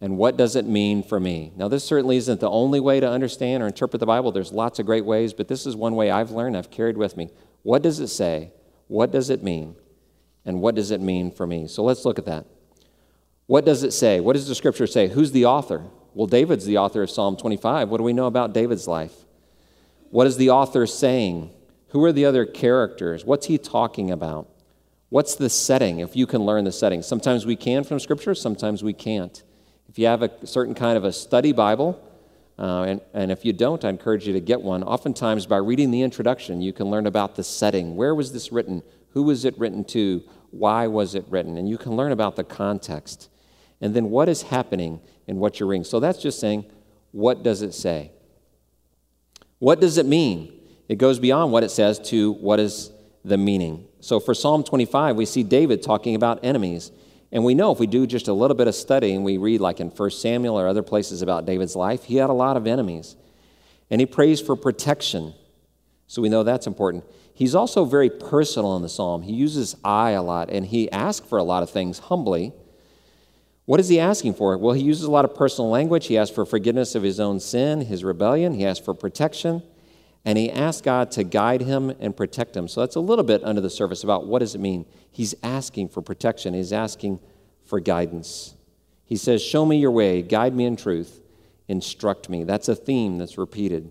And 0.00 0.18
what 0.18 0.36
does 0.36 0.56
it 0.56 0.66
mean 0.66 1.02
for 1.02 1.18
me? 1.18 1.52
Now, 1.56 1.68
this 1.68 1.84
certainly 1.84 2.16
isn't 2.18 2.40
the 2.40 2.50
only 2.50 2.80
way 2.80 3.00
to 3.00 3.08
understand 3.08 3.62
or 3.62 3.66
interpret 3.66 4.00
the 4.00 4.06
Bible. 4.06 4.32
There's 4.32 4.52
lots 4.52 4.78
of 4.78 4.86
great 4.86 5.04
ways, 5.04 5.32
but 5.32 5.48
this 5.48 5.64
is 5.66 5.76
one 5.76 5.94
way 5.94 6.10
I've 6.10 6.30
learned, 6.30 6.56
I've 6.56 6.70
carried 6.70 6.98
with 6.98 7.16
me. 7.16 7.30
What 7.62 7.82
does 7.82 8.00
it 8.00 8.08
say? 8.08 8.52
What 8.88 9.10
does 9.10 9.30
it 9.30 9.42
mean? 9.42 9.76
And 10.44 10.60
what 10.60 10.74
does 10.74 10.90
it 10.90 11.00
mean 11.00 11.30
for 11.30 11.46
me? 11.46 11.66
So 11.66 11.82
let's 11.82 12.04
look 12.04 12.18
at 12.18 12.26
that. 12.26 12.44
What 13.46 13.64
does 13.64 13.82
it 13.82 13.92
say? 13.92 14.20
What 14.20 14.34
does 14.34 14.48
the 14.48 14.54
scripture 14.54 14.86
say? 14.86 15.08
Who's 15.08 15.32
the 15.32 15.44
author? 15.44 15.84
Well, 16.14 16.26
David's 16.26 16.64
the 16.64 16.78
author 16.78 17.02
of 17.02 17.10
Psalm 17.10 17.36
25. 17.36 17.88
What 17.88 17.98
do 17.98 18.04
we 18.04 18.12
know 18.12 18.26
about 18.26 18.54
David's 18.54 18.88
life? 18.88 19.12
What 20.10 20.26
is 20.26 20.36
the 20.36 20.50
author 20.50 20.86
saying? 20.86 21.50
Who 21.88 22.04
are 22.04 22.12
the 22.12 22.24
other 22.24 22.46
characters? 22.46 23.24
What's 23.24 23.46
he 23.46 23.58
talking 23.58 24.10
about? 24.10 24.48
What's 25.10 25.36
the 25.36 25.50
setting, 25.50 26.00
if 26.00 26.16
you 26.16 26.26
can 26.26 26.42
learn 26.42 26.64
the 26.64 26.72
setting? 26.72 27.02
Sometimes 27.02 27.46
we 27.46 27.56
can 27.56 27.84
from 27.84 28.00
Scripture, 28.00 28.34
sometimes 28.34 28.82
we 28.82 28.92
can't. 28.92 29.42
If 29.88 29.98
you 29.98 30.06
have 30.06 30.22
a 30.22 30.46
certain 30.46 30.74
kind 30.74 30.96
of 30.96 31.04
a 31.04 31.12
study 31.12 31.52
Bible, 31.52 32.00
uh, 32.58 32.82
and, 32.82 33.00
and 33.12 33.30
if 33.30 33.44
you 33.44 33.52
don't, 33.52 33.84
I 33.84 33.90
encourage 33.90 34.26
you 34.26 34.32
to 34.32 34.40
get 34.40 34.62
one. 34.62 34.82
Oftentimes, 34.82 35.46
by 35.46 35.58
reading 35.58 35.90
the 35.90 36.02
introduction, 36.02 36.60
you 36.60 36.72
can 36.72 36.90
learn 36.90 37.06
about 37.06 37.36
the 37.36 37.44
setting. 37.44 37.96
Where 37.96 38.14
was 38.14 38.32
this 38.32 38.50
written? 38.50 38.82
Who 39.10 39.24
was 39.24 39.44
it 39.44 39.58
written 39.58 39.84
to? 39.86 40.22
Why 40.50 40.86
was 40.86 41.14
it 41.14 41.24
written? 41.28 41.58
And 41.58 41.68
you 41.68 41.78
can 41.78 41.96
learn 41.96 42.12
about 42.12 42.36
the 42.36 42.44
context. 42.44 43.28
And 43.84 43.94
then 43.94 44.08
what 44.08 44.30
is 44.30 44.40
happening 44.40 44.98
in 45.26 45.36
what 45.36 45.60
you're 45.60 45.68
reading. 45.68 45.84
So 45.84 46.00
that's 46.00 46.16
just 46.16 46.40
saying, 46.40 46.64
what 47.12 47.42
does 47.42 47.60
it 47.60 47.74
say? 47.74 48.12
What 49.58 49.78
does 49.78 49.98
it 49.98 50.06
mean? 50.06 50.58
It 50.88 50.96
goes 50.96 51.18
beyond 51.18 51.52
what 51.52 51.64
it 51.64 51.70
says 51.70 51.98
to 52.08 52.32
what 52.32 52.58
is 52.60 52.90
the 53.26 53.36
meaning. 53.36 53.86
So 54.00 54.20
for 54.20 54.32
Psalm 54.32 54.64
25, 54.64 55.16
we 55.16 55.26
see 55.26 55.42
David 55.42 55.82
talking 55.82 56.14
about 56.14 56.42
enemies. 56.42 56.92
And 57.30 57.44
we 57.44 57.54
know 57.54 57.72
if 57.72 57.78
we 57.78 57.86
do 57.86 58.06
just 58.06 58.26
a 58.26 58.32
little 58.32 58.56
bit 58.56 58.68
of 58.68 58.74
study 58.74 59.14
and 59.14 59.22
we 59.22 59.36
read, 59.36 59.60
like 59.60 59.80
in 59.80 59.90
1 59.90 60.10
Samuel 60.12 60.58
or 60.58 60.66
other 60.66 60.82
places 60.82 61.20
about 61.20 61.44
David's 61.44 61.76
life, 61.76 62.04
he 62.04 62.16
had 62.16 62.30
a 62.30 62.34
lot 62.34 62.56
of 62.56 62.66
enemies. 62.66 63.16
And 63.90 64.00
he 64.00 64.06
prays 64.06 64.40
for 64.40 64.56
protection. 64.56 65.34
So 66.06 66.22
we 66.22 66.30
know 66.30 66.42
that's 66.42 66.66
important. 66.66 67.04
He's 67.34 67.54
also 67.54 67.84
very 67.84 68.08
personal 68.08 68.76
in 68.76 68.82
the 68.82 68.88
psalm. 68.88 69.20
He 69.20 69.34
uses 69.34 69.76
I 69.84 70.12
a 70.12 70.22
lot 70.22 70.48
and 70.48 70.64
he 70.64 70.90
asks 70.90 71.28
for 71.28 71.36
a 71.36 71.42
lot 71.42 71.62
of 71.62 71.68
things 71.68 71.98
humbly. 71.98 72.54
What 73.66 73.80
is 73.80 73.88
he 73.88 73.98
asking 73.98 74.34
for? 74.34 74.56
Well, 74.58 74.74
he 74.74 74.82
uses 74.82 75.04
a 75.04 75.10
lot 75.10 75.24
of 75.24 75.34
personal 75.34 75.70
language. 75.70 76.06
He 76.06 76.18
asks 76.18 76.34
for 76.34 76.44
forgiveness 76.44 76.94
of 76.94 77.02
his 77.02 77.18
own 77.18 77.40
sin, 77.40 77.80
his 77.82 78.04
rebellion. 78.04 78.52
He 78.52 78.66
asks 78.66 78.84
for 78.84 78.94
protection. 78.94 79.62
And 80.26 80.38
he 80.38 80.50
asks 80.50 80.80
God 80.80 81.10
to 81.12 81.24
guide 81.24 81.62
him 81.62 81.90
and 82.00 82.16
protect 82.16 82.56
him. 82.56 82.68
So 82.68 82.80
that's 82.80 82.96
a 82.96 83.00
little 83.00 83.24
bit 83.24 83.42
under 83.44 83.60
the 83.60 83.70
surface 83.70 84.04
about 84.04 84.26
what 84.26 84.38
does 84.38 84.54
it 84.54 84.60
mean 84.60 84.86
He's 85.14 85.36
asking 85.44 85.90
for 85.90 86.02
protection, 86.02 86.54
he's 86.54 86.72
asking 86.72 87.20
for 87.64 87.78
guidance. 87.78 88.54
He 89.04 89.16
says, 89.16 89.40
Show 89.40 89.64
me 89.64 89.76
your 89.76 89.92
way, 89.92 90.22
guide 90.22 90.56
me 90.56 90.64
in 90.64 90.74
truth, 90.74 91.20
instruct 91.68 92.28
me. 92.28 92.42
That's 92.42 92.68
a 92.68 92.74
theme 92.74 93.18
that's 93.18 93.38
repeated 93.38 93.90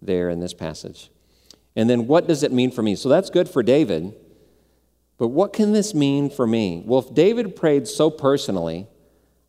there 0.00 0.30
in 0.30 0.38
this 0.38 0.54
passage. 0.54 1.10
And 1.74 1.90
then, 1.90 2.06
what 2.06 2.28
does 2.28 2.44
it 2.44 2.52
mean 2.52 2.70
for 2.70 2.82
me? 2.82 2.94
So 2.94 3.08
that's 3.08 3.30
good 3.30 3.48
for 3.48 3.64
David. 3.64 4.14
But 5.18 5.28
what 5.28 5.52
can 5.52 5.72
this 5.72 5.92
mean 5.92 6.30
for 6.30 6.46
me? 6.46 6.84
Well, 6.86 7.00
if 7.00 7.14
David 7.14 7.56
prayed 7.56 7.88
so 7.88 8.08
personally, 8.08 8.86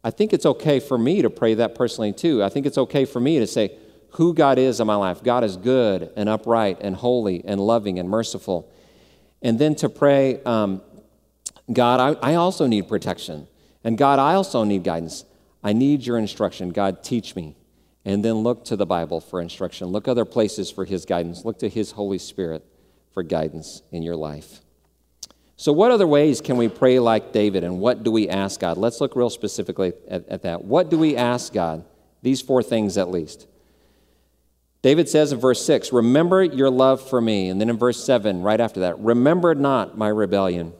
I 0.03 0.11
think 0.11 0.33
it's 0.33 0.45
okay 0.45 0.79
for 0.79 0.97
me 0.97 1.21
to 1.21 1.29
pray 1.29 1.53
that 1.55 1.75
personally 1.75 2.13
too. 2.13 2.43
I 2.43 2.49
think 2.49 2.65
it's 2.65 2.77
okay 2.77 3.05
for 3.05 3.19
me 3.19 3.39
to 3.39 3.47
say 3.47 3.77
who 4.11 4.33
God 4.33 4.57
is 4.57 4.79
in 4.79 4.87
my 4.87 4.95
life. 4.95 5.23
God 5.23 5.43
is 5.43 5.57
good 5.57 6.11
and 6.15 6.27
upright 6.27 6.79
and 6.81 6.95
holy 6.95 7.43
and 7.45 7.61
loving 7.61 7.99
and 7.99 8.09
merciful. 8.09 8.71
And 9.41 9.57
then 9.57 9.75
to 9.75 9.89
pray, 9.89 10.41
um, 10.43 10.81
God, 11.71 12.17
I, 12.21 12.31
I 12.31 12.35
also 12.35 12.67
need 12.67 12.87
protection. 12.87 13.47
And 13.83 13.97
God, 13.97 14.19
I 14.19 14.33
also 14.33 14.63
need 14.63 14.83
guidance. 14.83 15.25
I 15.63 15.73
need 15.73 16.05
your 16.05 16.17
instruction. 16.17 16.71
God, 16.71 17.03
teach 17.03 17.35
me. 17.35 17.55
And 18.03 18.25
then 18.25 18.35
look 18.35 18.65
to 18.65 18.75
the 18.75 18.85
Bible 18.85 19.21
for 19.21 19.39
instruction. 19.39 19.87
Look 19.87 20.07
other 20.07 20.25
places 20.25 20.71
for 20.71 20.85
His 20.85 21.05
guidance. 21.05 21.45
Look 21.45 21.59
to 21.59 21.69
His 21.69 21.91
Holy 21.91 22.17
Spirit 22.17 22.65
for 23.13 23.23
guidance 23.23 23.83
in 23.91 24.01
your 24.01 24.15
life. 24.15 24.60
So, 25.61 25.71
what 25.71 25.91
other 25.91 26.07
ways 26.07 26.41
can 26.41 26.57
we 26.57 26.69
pray 26.69 26.97
like 26.97 27.33
David, 27.33 27.63
and 27.63 27.79
what 27.79 28.01
do 28.01 28.09
we 28.09 28.27
ask 28.27 28.59
God? 28.59 28.79
Let's 28.79 28.99
look 28.99 29.15
real 29.15 29.29
specifically 29.29 29.93
at, 30.07 30.27
at 30.27 30.41
that. 30.41 30.65
What 30.65 30.89
do 30.89 30.97
we 30.97 31.15
ask 31.15 31.53
God? 31.53 31.85
These 32.23 32.41
four 32.41 32.63
things 32.63 32.97
at 32.97 33.11
least. 33.11 33.45
David 34.81 35.07
says 35.07 35.31
in 35.31 35.39
verse 35.39 35.63
6, 35.63 35.93
Remember 35.93 36.41
your 36.41 36.71
love 36.71 37.07
for 37.07 37.21
me. 37.21 37.47
And 37.47 37.61
then 37.61 37.69
in 37.69 37.77
verse 37.77 38.03
7, 38.03 38.41
right 38.41 38.59
after 38.59 38.79
that, 38.79 38.97
Remember 38.97 39.53
not 39.53 39.95
my 39.95 40.07
rebellion. 40.07 40.73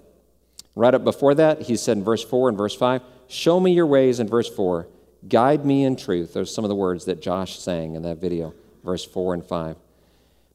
Right 0.74 0.96
up 0.96 1.04
before 1.04 1.36
that, 1.36 1.62
he 1.62 1.78
said 1.78 1.98
in 1.98 2.04
verse 2.04 2.24
4 2.24 2.50
and 2.50 2.58
verse 2.58 2.74
5, 2.74 3.04
Show 3.28 3.60
me 3.60 3.74
your 3.74 3.86
ways 3.86 4.20
in 4.20 4.28
verse 4.28 4.50
4. 4.50 4.88
Guide 5.30 5.64
me 5.64 5.84
in 5.84 5.96
truth. 5.96 6.34
Those 6.34 6.50
are 6.50 6.54
some 6.54 6.66
of 6.66 6.70
the 6.70 6.76
words 6.76 7.06
that 7.06 7.22
Josh 7.22 7.60
sang 7.60 7.94
in 7.94 8.02
that 8.02 8.20
video, 8.20 8.56
verse 8.84 9.06
4 9.06 9.36
and 9.36 9.46
5. 9.46 9.76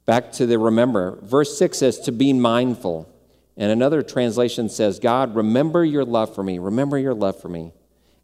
Back 0.05 0.33
to 0.33 0.47
the 0.47 0.59
remember. 0.59 1.21
Verse 1.23 1.57
6 1.57 1.79
says, 1.79 2.01
To 2.01 2.11
be 2.11 2.33
mindful. 2.33 3.13
And 3.57 3.73
another 3.73 4.03
translation 4.03 4.69
says, 4.69 4.99
God, 4.99 5.35
remember 5.35 5.85
your 5.85 6.05
love 6.05 6.35
for 6.35 6.43
me. 6.43 6.59
Remember 6.59 6.99
your 6.99 7.15
love 7.15 7.41
for 7.41 7.49
me. 7.49 7.73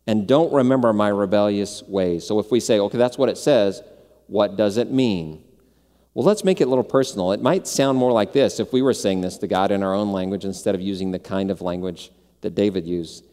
And 0.06 0.26
don't 0.26 0.52
remember 0.52 0.92
my 0.92 1.08
rebellious 1.08 1.82
ways. 1.84 2.26
So 2.26 2.38
if 2.38 2.50
we 2.50 2.60
say, 2.60 2.78
okay, 2.78 2.98
that's 2.98 3.16
what 3.16 3.28
it 3.28 3.38
says, 3.38 3.82
what 4.26 4.56
does 4.56 4.76
it 4.76 4.90
mean? 4.90 5.44
Well, 6.14 6.26
let's 6.26 6.44
make 6.44 6.60
it 6.60 6.64
a 6.64 6.68
little 6.68 6.84
personal. 6.84 7.32
It 7.32 7.40
might 7.40 7.66
sound 7.66 7.96
more 7.96 8.12
like 8.12 8.32
this 8.32 8.60
if 8.60 8.72
we 8.72 8.82
were 8.82 8.92
saying 8.92 9.22
this 9.22 9.38
to 9.38 9.46
God 9.46 9.70
in 9.70 9.82
our 9.82 9.94
own 9.94 10.12
language 10.12 10.44
instead 10.44 10.74
of 10.74 10.80
using 10.80 11.10
the 11.10 11.18
kind 11.18 11.50
of 11.50 11.62
language 11.62 12.10
that 12.42 12.54
David 12.54 12.86
used. 12.86 13.24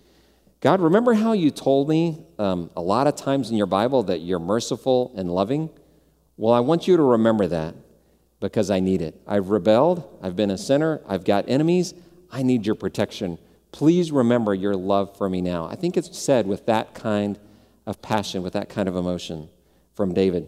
God, 0.62 0.79
remember 0.79 1.13
how 1.13 1.34
you 1.34 1.51
told 1.51 1.89
me 1.89 2.25
um, 2.38 2.70
a 2.77 2.82
lot 2.82 3.08
of 3.08 3.15
times 3.15 3.50
in 3.50 3.58
your 3.58 3.65
Bible 3.65 4.03
that 4.03 4.20
you're 4.20 4.39
merciful 4.39 5.13
and 5.18 5.29
loving? 5.29 5.70
Well, 6.38 6.53
I 6.53 6.60
want 6.62 6.88
you 6.88 6.96
to 6.96 7.03
remember 7.03 7.48
that 7.48 7.75
because 8.39 8.72
I 8.72 8.79
need 8.79 9.01
it. 9.01 9.19
I've 9.27 9.50
rebelled, 9.50 10.19
I've 10.22 10.36
been 10.36 10.51
a 10.51 10.58
sinner, 10.58 11.01
I've 11.08 11.25
got 11.25 11.46
enemies. 11.48 11.93
I 12.31 12.43
need 12.43 12.65
your 12.65 12.75
protection. 12.75 13.39
Please 13.72 14.12
remember 14.12 14.53
your 14.53 14.75
love 14.75 15.17
for 15.17 15.29
me 15.29 15.41
now. 15.41 15.65
I 15.65 15.75
think 15.75 15.98
it's 15.98 16.17
said 16.17 16.48
with 16.48 16.65
that 16.67 16.93
kind 16.93 17.39
of 17.86 18.01
passion, 18.01 18.43
with 18.43 18.53
that 18.53 18.69
kind 18.69 18.88
of 18.88 18.96
emotion 18.96 19.50
from 19.96 20.13
David. 20.13 20.48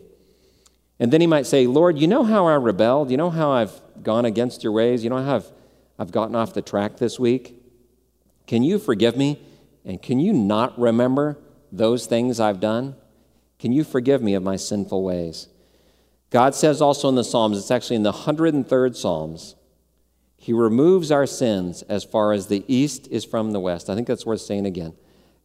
And 0.99 1.11
then 1.11 1.21
he 1.21 1.27
might 1.27 1.47
say, 1.47 1.65
Lord, 1.65 1.97
you 1.97 2.07
know 2.07 2.23
how 2.23 2.45
I 2.47 2.55
rebelled? 2.55 3.09
You 3.09 3.17
know 3.17 3.31
how 3.31 3.51
I've 3.51 3.81
gone 4.03 4.25
against 4.25 4.63
your 4.63 4.71
ways? 4.71 5.03
You 5.03 5.09
know 5.09 5.17
how 5.17 5.37
I've, 5.37 5.51
I've 5.97 6.11
gotten 6.11 6.35
off 6.35 6.53
the 6.53 6.61
track 6.61 6.97
this 6.97 7.19
week? 7.19 7.55
Can 8.45 8.63
you 8.63 8.77
forgive 8.77 9.17
me? 9.17 9.41
And 9.83 10.01
can 10.01 10.19
you 10.19 10.31
not 10.31 10.79
remember 10.79 11.39
those 11.71 12.05
things 12.05 12.39
I've 12.39 12.59
done? 12.59 12.95
Can 13.57 13.71
you 13.71 13.83
forgive 13.83 14.21
me 14.21 14.35
of 14.35 14.43
my 14.43 14.55
sinful 14.55 15.03
ways? 15.03 15.47
God 16.31 16.55
says 16.55 16.81
also 16.81 17.09
in 17.09 17.15
the 17.15 17.23
Psalms, 17.23 17.57
it's 17.57 17.69
actually 17.69 17.97
in 17.97 18.03
the 18.03 18.13
103rd 18.13 18.95
Psalms, 18.95 19.55
He 20.37 20.53
removes 20.53 21.11
our 21.11 21.27
sins 21.27 21.83
as 21.83 22.03
far 22.03 22.31
as 22.31 22.47
the 22.47 22.63
east 22.67 23.07
is 23.11 23.25
from 23.25 23.51
the 23.51 23.59
west. 23.59 23.89
I 23.89 23.95
think 23.95 24.07
that's 24.07 24.25
worth 24.25 24.41
saying 24.41 24.65
again. 24.65 24.93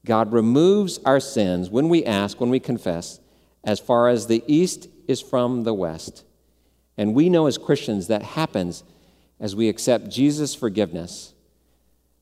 God 0.06 0.32
removes 0.32 0.98
our 1.04 1.18
sins 1.18 1.68
when 1.68 1.88
we 1.88 2.04
ask, 2.04 2.40
when 2.40 2.50
we 2.50 2.60
confess, 2.60 3.18
as 3.64 3.80
far 3.80 4.08
as 4.08 4.28
the 4.28 4.44
east 4.46 4.88
is 5.08 5.20
from 5.20 5.64
the 5.64 5.74
west. 5.74 6.24
And 6.96 7.14
we 7.14 7.28
know 7.28 7.46
as 7.46 7.58
Christians 7.58 8.06
that 8.06 8.22
happens 8.22 8.84
as 9.40 9.56
we 9.56 9.68
accept 9.68 10.08
Jesus' 10.08 10.54
forgiveness 10.54 11.34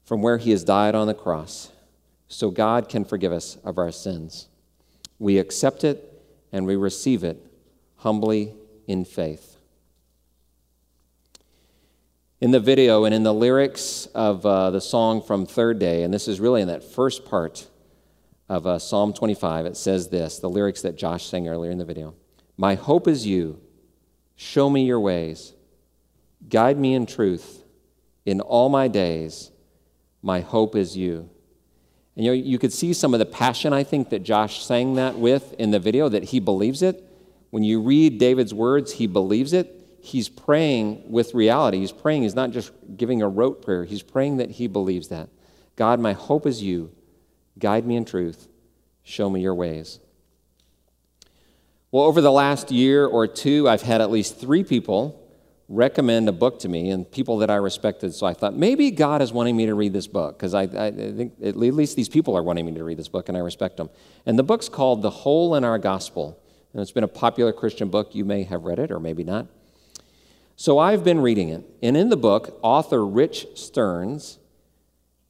from 0.04 0.22
where 0.22 0.38
he 0.38 0.50
has 0.52 0.64
died 0.64 0.94
on 0.94 1.06
the 1.06 1.14
cross, 1.14 1.70
so 2.28 2.50
God 2.50 2.88
can 2.88 3.04
forgive 3.04 3.30
us 3.30 3.58
of 3.62 3.76
our 3.76 3.92
sins. 3.92 4.48
We 5.18 5.38
accept 5.38 5.84
it 5.84 6.22
and 6.50 6.66
we 6.66 6.76
receive 6.76 7.22
it 7.22 7.44
humbly 8.04 8.54
in 8.86 9.02
faith. 9.02 9.56
In 12.38 12.50
the 12.50 12.60
video 12.60 13.06
and 13.06 13.14
in 13.14 13.22
the 13.22 13.32
lyrics 13.32 14.04
of 14.14 14.44
uh, 14.44 14.70
the 14.70 14.80
song 14.82 15.22
from 15.22 15.46
Third 15.46 15.78
Day, 15.78 16.02
and 16.02 16.12
this 16.12 16.28
is 16.28 16.38
really 16.38 16.60
in 16.60 16.68
that 16.68 16.84
first 16.84 17.24
part 17.24 17.66
of 18.46 18.66
uh, 18.66 18.78
Psalm 18.78 19.14
25, 19.14 19.64
it 19.64 19.76
says 19.78 20.08
this 20.08 20.38
the 20.38 20.50
lyrics 20.50 20.82
that 20.82 20.96
Josh 20.96 21.24
sang 21.24 21.48
earlier 21.48 21.70
in 21.70 21.78
the 21.78 21.84
video 21.86 22.14
My 22.58 22.74
hope 22.74 23.08
is 23.08 23.26
you. 23.26 23.62
Show 24.36 24.68
me 24.68 24.84
your 24.84 25.00
ways. 25.00 25.54
Guide 26.46 26.78
me 26.78 26.92
in 26.92 27.06
truth. 27.06 27.64
In 28.26 28.42
all 28.42 28.68
my 28.68 28.86
days, 28.86 29.50
my 30.20 30.40
hope 30.40 30.76
is 30.76 30.94
you. 30.94 31.30
And 32.16 32.26
you, 32.26 32.32
know, 32.32 32.36
you 32.36 32.58
could 32.58 32.72
see 32.72 32.92
some 32.92 33.14
of 33.14 33.18
the 33.18 33.26
passion, 33.26 33.72
I 33.72 33.82
think, 33.82 34.10
that 34.10 34.24
Josh 34.24 34.62
sang 34.62 34.96
that 34.96 35.16
with 35.18 35.54
in 35.54 35.70
the 35.70 35.80
video, 35.80 36.10
that 36.10 36.24
he 36.24 36.38
believes 36.38 36.82
it. 36.82 37.12
When 37.54 37.62
you 37.62 37.80
read 37.80 38.18
David's 38.18 38.52
words, 38.52 38.94
he 38.94 39.06
believes 39.06 39.52
it. 39.52 40.00
He's 40.00 40.28
praying 40.28 41.08
with 41.08 41.34
reality. 41.34 41.78
He's 41.78 41.92
praying, 41.92 42.24
he's 42.24 42.34
not 42.34 42.50
just 42.50 42.72
giving 42.96 43.22
a 43.22 43.28
rote 43.28 43.62
prayer, 43.62 43.84
he's 43.84 44.02
praying 44.02 44.38
that 44.38 44.50
he 44.50 44.66
believes 44.66 45.06
that. 45.10 45.28
God, 45.76 46.00
my 46.00 46.14
hope 46.14 46.46
is 46.46 46.64
you. 46.64 46.90
Guide 47.56 47.86
me 47.86 47.94
in 47.94 48.04
truth. 48.04 48.48
Show 49.04 49.30
me 49.30 49.40
your 49.40 49.54
ways. 49.54 50.00
Well, 51.92 52.02
over 52.02 52.20
the 52.20 52.32
last 52.32 52.72
year 52.72 53.06
or 53.06 53.28
two, 53.28 53.68
I've 53.68 53.82
had 53.82 54.00
at 54.00 54.10
least 54.10 54.40
three 54.40 54.64
people 54.64 55.24
recommend 55.68 56.28
a 56.28 56.32
book 56.32 56.58
to 56.58 56.68
me 56.68 56.90
and 56.90 57.08
people 57.08 57.38
that 57.38 57.50
I 57.50 57.54
respected. 57.54 58.14
So 58.14 58.26
I 58.26 58.34
thought 58.34 58.56
maybe 58.56 58.90
God 58.90 59.22
is 59.22 59.32
wanting 59.32 59.56
me 59.56 59.66
to 59.66 59.74
read 59.74 59.92
this 59.92 60.08
book 60.08 60.36
because 60.36 60.54
I, 60.54 60.62
I, 60.62 60.90
think 60.90 61.34
at 61.40 61.54
least 61.54 61.94
these 61.94 62.08
people 62.08 62.36
are 62.36 62.42
wanting 62.42 62.66
me 62.66 62.72
to 62.72 62.82
read 62.82 62.98
this 62.98 63.06
book 63.06 63.28
and 63.28 63.38
I 63.38 63.42
respect 63.42 63.76
them. 63.76 63.90
And 64.26 64.36
the 64.36 64.42
book's 64.42 64.68
called 64.68 65.02
The 65.02 65.10
Hole 65.10 65.54
in 65.54 65.62
Our 65.62 65.78
Gospel 65.78 66.40
and 66.74 66.82
it's 66.82 66.92
been 66.92 67.04
a 67.04 67.08
popular 67.08 67.52
Christian 67.52 67.88
book. 67.88 68.14
You 68.14 68.24
may 68.24 68.42
have 68.42 68.64
read 68.64 68.80
it 68.80 68.90
or 68.90 68.98
maybe 68.98 69.22
not. 69.22 69.46
So 70.56 70.78
I've 70.78 71.04
been 71.04 71.20
reading 71.20 71.48
it. 71.48 71.64
And 71.82 71.96
in 71.96 72.08
the 72.08 72.16
book, 72.16 72.58
author 72.62 73.06
Rich 73.06 73.46
Stearns 73.54 74.38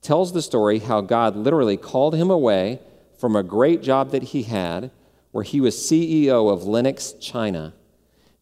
tells 0.01 0.33
the 0.33 0.43
story 0.43 0.79
how 0.81 1.03
God 1.03 1.37
literally 1.37 1.77
called 1.77 2.15
him 2.15 2.31
away 2.31 2.81
from 3.19 3.37
a 3.37 3.43
great 3.43 3.83
job 3.83 4.11
that 4.11 4.23
he 4.23 4.45
had, 4.45 4.91
where 5.33 5.45
he 5.45 5.61
was 5.61 5.77
CEO 5.77 6.51
of 6.51 6.65
Lenox 6.65 7.13
China, 7.13 7.75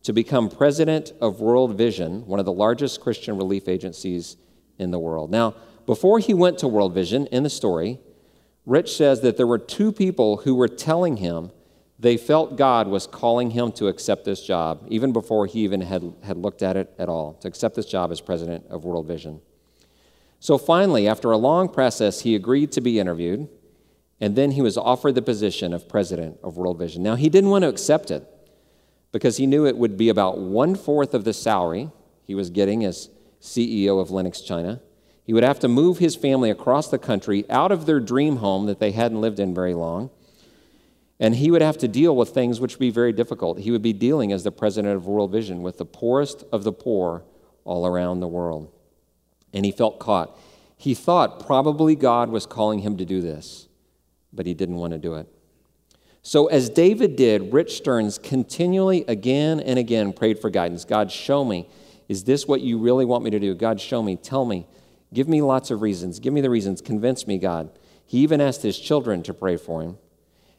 to 0.05 0.13
become 0.13 0.49
president 0.49 1.13
of 1.21 1.41
World 1.41 1.77
Vision, 1.77 2.27
one 2.27 2.41
of 2.41 2.47
the 2.47 2.53
largest 2.53 3.01
Christian 3.01 3.37
relief 3.37 3.69
agencies 3.69 4.37
in 4.79 4.91
the 4.91 4.99
world. 4.99 5.31
Now, 5.31 5.55
before 5.87 6.21
he 6.21 6.35
went 6.35 6.59
to 6.59 6.69
World 6.69 6.95
Vision, 6.95 7.27
in 7.27 7.43
the 7.43 7.51
story, 7.51 7.99
Rich 8.65 8.97
says 8.97 9.21
that 9.23 9.37
there 9.37 9.47
were 9.47 9.59
two 9.59 9.93
people 9.93 10.39
who 10.39 10.55
were 10.55 10.69
telling 10.69 11.19
him 11.19 11.51
they 12.03 12.17
felt 12.17 12.57
God 12.57 12.89
was 12.89 13.07
calling 13.07 13.53
him 13.53 13.71
to 13.73 13.87
accept 13.87 14.25
this 14.25 14.45
job, 14.45 14.85
even 14.89 15.13
before 15.13 15.47
he 15.47 15.61
even 15.61 15.81
had, 15.81 16.13
had 16.25 16.37
looked 16.37 16.61
at 16.61 16.77
it 16.77 16.93
at 16.99 17.09
all, 17.09 17.35
to 17.35 17.47
accept 17.47 17.77
this 17.77 17.87
job 17.87 18.11
as 18.11 18.21
president 18.21 18.67
of 18.69 18.85
World 18.85 19.07
Vision. 19.07 19.41
So 20.41 20.59
finally, 20.59 21.07
after 21.07 21.31
a 21.31 21.37
long 21.37 21.69
process, 21.69 22.23
he 22.23 22.35
agreed 22.35 22.73
to 22.73 22.81
be 22.81 22.99
interviewed, 22.99 23.49
and 24.21 24.35
then 24.35 24.51
he 24.51 24.63
was 24.63 24.77
offered 24.77 25.15
the 25.15 25.23
position 25.23 25.73
of 25.73 25.89
president 25.89 26.39
of 26.43 26.57
World 26.57 26.77
Vision. 26.77 27.05
Now, 27.05 27.15
he 27.15 27.29
didn't 27.29 27.51
want 27.51 27.63
to 27.63 27.69
accept 27.69 28.11
it 28.11 28.27
because 29.13 29.37
he 29.37 29.47
knew 29.47 29.65
it 29.65 29.77
would 29.77 29.97
be 29.97 30.09
about 30.09 30.39
one 30.39 30.75
fourth 30.75 31.15
of 31.15 31.23
the 31.23 31.33
salary 31.33 31.93
he 32.25 32.35
was 32.35 32.51
getting 32.51 32.85
as 32.85 33.11
CEO 33.41 34.01
of 34.01 34.11
Lenox 34.11 34.41
China. 34.41 34.81
He 35.25 35.33
would 35.33 35.45
have 35.45 35.61
to 35.61 35.69
move 35.69 35.99
his 35.99 36.17
family 36.17 36.51
across 36.51 36.89
the 36.89 36.99
country 36.99 37.49
out 37.49 37.71
of 37.71 37.87
their 37.87 38.01
dream 38.01 38.39
home 38.39 38.67
that 38.67 38.81
they 38.81 38.91
hadn't 38.91 39.21
lived 39.21 39.39
in 39.39 39.55
very 39.55 39.75
long 39.75 40.11
and 41.23 41.37
he 41.37 41.53
would 41.53 41.63
have 41.63 41.79
to 41.79 41.87
deal 41.87 42.17
with 42.17 42.31
things 42.31 42.61
which 42.61 42.75
would 42.75 42.81
be 42.81 42.91
very 42.91 43.13
difficult. 43.13 43.61
He 43.61 43.71
would 43.71 43.81
be 43.81 43.93
dealing 43.93 44.33
as 44.33 44.43
the 44.43 44.51
president 44.51 44.97
of 44.97 45.07
World 45.07 45.31
Vision 45.31 45.63
with 45.63 45.79
the 45.79 45.85
poorest 45.85 46.43
of 46.51 46.65
the 46.65 46.73
poor 46.73 47.23
all 47.63 47.87
around 47.87 48.19
the 48.19 48.27
world. 48.27 48.73
And 49.53 49.65
he 49.65 49.71
felt 49.71 50.01
caught. 50.01 50.37
He 50.77 50.95
thought 50.95 51.47
probably 51.47 51.95
God 51.95 52.31
was 52.31 52.45
calling 52.45 52.81
him 52.81 52.97
to 52.97 53.05
do 53.05 53.21
this, 53.21 53.69
but 54.33 54.47
he 54.47 54.55
didn't 54.55 54.75
want 54.75 54.95
to 54.95 54.99
do 54.99 55.15
it. 55.15 55.29
So, 56.23 56.49
as 56.49 56.69
David 56.69 57.15
did, 57.15 57.53
Rich 57.53 57.77
Stearns 57.77 58.19
continually, 58.19 59.05
again 59.07 59.61
and 59.61 59.79
again, 59.79 60.13
prayed 60.13 60.41
for 60.41 60.51
guidance. 60.51 60.85
God, 60.85 61.13
show 61.13 61.45
me. 61.45 61.69
Is 62.09 62.25
this 62.25 62.49
what 62.49 62.63
you 62.63 62.79
really 62.79 63.05
want 63.05 63.23
me 63.23 63.31
to 63.31 63.39
do? 63.39 63.55
God, 63.55 63.81
show 63.81 64.03
me. 64.03 64.17
Tell 64.17 64.45
me. 64.45 64.67
Give 65.15 65.29
me 65.29 65.41
lots 65.41 65.71
of 65.71 65.83
reasons. 65.83 66.19
Give 66.19 66.33
me 66.33 66.41
the 66.41 66.51
reasons. 66.51 66.81
Convince 66.81 67.29
me, 67.29 67.39
God. 67.39 67.71
He 68.05 68.19
even 68.19 68.41
asked 68.41 68.63
his 68.63 68.77
children 68.77 69.23
to 69.23 69.33
pray 69.33 69.57
for 69.57 69.83
him 69.83 69.99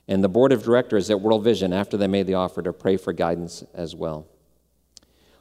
and 0.07 0.23
the 0.23 0.29
board 0.29 0.51
of 0.51 0.63
directors 0.63 1.09
at 1.09 1.21
World 1.21 1.43
Vision 1.43 1.71
after 1.73 1.97
they 1.97 2.07
made 2.07 2.27
the 2.27 2.33
offer 2.33 2.61
to 2.61 2.73
pray 2.73 2.97
for 2.97 3.13
guidance 3.13 3.63
as 3.73 3.95
well. 3.95 4.27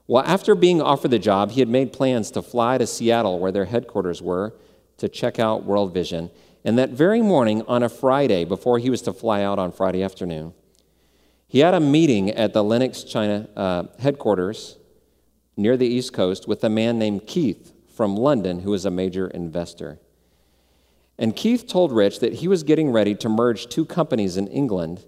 Well, 0.06 0.24
after 0.24 0.54
being 0.54 0.82
offered 0.82 1.10
the 1.10 1.18
job, 1.18 1.52
he 1.52 1.60
had 1.60 1.68
made 1.68 1.92
plans 1.92 2.30
to 2.32 2.42
fly 2.42 2.78
to 2.78 2.86
Seattle, 2.86 3.38
where 3.38 3.52
their 3.52 3.64
headquarters 3.66 4.20
were, 4.20 4.54
to 4.98 5.08
check 5.08 5.38
out 5.38 5.64
World 5.64 5.94
Vision. 5.94 6.30
And 6.64 6.78
that 6.78 6.90
very 6.90 7.22
morning, 7.22 7.62
on 7.66 7.82
a 7.82 7.88
Friday, 7.88 8.44
before 8.44 8.78
he 8.78 8.90
was 8.90 9.02
to 9.02 9.12
fly 9.12 9.42
out 9.42 9.58
on 9.58 9.72
Friday 9.72 10.02
afternoon, 10.02 10.54
he 11.48 11.60
had 11.60 11.74
a 11.74 11.80
meeting 11.80 12.30
at 12.30 12.52
the 12.52 12.64
Lenox 12.64 13.04
China 13.04 13.48
uh, 13.56 13.84
headquarters 13.98 14.78
near 15.56 15.76
the 15.76 15.86
East 15.86 16.12
Coast 16.12 16.48
with 16.48 16.64
a 16.64 16.68
man 16.68 16.98
named 16.98 17.26
Keith 17.26 17.72
from 17.94 18.16
London, 18.16 18.60
who 18.60 18.70
was 18.70 18.84
a 18.84 18.90
major 18.90 19.28
investor. 19.28 20.00
And 21.22 21.36
Keith 21.36 21.68
told 21.68 21.92
Rich 21.92 22.18
that 22.18 22.32
he 22.32 22.48
was 22.48 22.64
getting 22.64 22.90
ready 22.90 23.14
to 23.14 23.28
merge 23.28 23.68
two 23.68 23.84
companies 23.84 24.36
in 24.36 24.48
England 24.48 25.04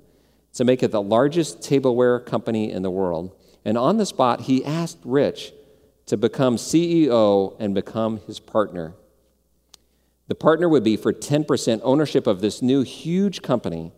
to 0.53 0.65
make 0.65 0.81
it 0.85 0.93
the 0.93 1.03
largest 1.03 1.61
tableware 1.61 2.21
company 2.21 2.71
in 2.71 2.83
the 2.83 2.91
world. 2.91 3.35
And 3.65 3.77
on 3.77 3.97
the 3.97 4.07
spot, 4.07 4.43
he 4.43 4.65
asked 4.65 5.01
Rich 5.05 5.53
to 6.07 6.17
become 6.17 6.55
CEO 6.55 7.57
and 7.59 7.75
become 7.75 8.21
his 8.29 8.39
partner. 8.39 8.95
The 10.29 10.37
partner 10.37 10.69
would 10.69 10.85
be 10.85 10.97
for 10.97 11.13
10% 11.13 11.81
ownership 11.83 12.29
of 12.29 12.41
this 12.41 12.63
new 12.63 12.83
huge 12.83 13.43
company, 13.43 13.91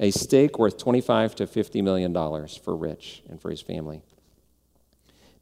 a 0.00 0.10
stake 0.10 0.58
worth 0.58 0.76
25 0.76 1.36
to 1.36 1.46
50 1.46 1.80
million 1.80 2.12
dollars 2.12 2.56
for 2.56 2.74
Rich 2.74 3.22
and 3.30 3.40
for 3.40 3.52
his 3.52 3.62
family. 3.62 4.02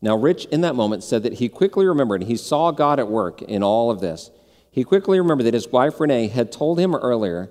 Now, 0.02 0.16
Rich, 0.18 0.44
in 0.46 0.60
that 0.60 0.74
moment, 0.74 1.02
said 1.02 1.22
that 1.22 1.34
he 1.34 1.48
quickly 1.48 1.86
remembered, 1.86 2.24
he 2.24 2.36
saw 2.36 2.72
God 2.72 3.00
at 3.00 3.08
work 3.08 3.40
in 3.40 3.62
all 3.62 3.90
of 3.90 4.00
this. 4.00 4.30
He 4.74 4.82
quickly 4.82 5.20
remembered 5.20 5.44
that 5.44 5.54
his 5.54 5.68
wife, 5.68 6.00
Renee, 6.00 6.26
had 6.26 6.50
told 6.50 6.80
him 6.80 6.96
earlier 6.96 7.48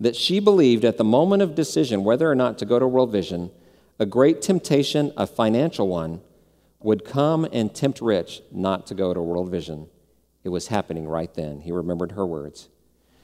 that 0.00 0.16
she 0.16 0.40
believed 0.40 0.84
at 0.84 0.96
the 0.96 1.04
moment 1.04 1.40
of 1.40 1.54
decision 1.54 2.02
whether 2.02 2.28
or 2.28 2.34
not 2.34 2.58
to 2.58 2.64
go 2.64 2.80
to 2.80 2.86
World 2.88 3.12
Vision, 3.12 3.52
a 4.00 4.04
great 4.04 4.42
temptation, 4.42 5.12
a 5.16 5.24
financial 5.24 5.86
one, 5.86 6.20
would 6.80 7.04
come 7.04 7.46
and 7.52 7.72
tempt 7.72 8.00
Rich 8.00 8.42
not 8.50 8.88
to 8.88 8.94
go 8.96 9.14
to 9.14 9.22
World 9.22 9.52
Vision. 9.52 9.86
It 10.42 10.48
was 10.48 10.66
happening 10.66 11.06
right 11.06 11.32
then. 11.32 11.60
He 11.60 11.70
remembered 11.70 12.10
her 12.10 12.26
words. 12.26 12.68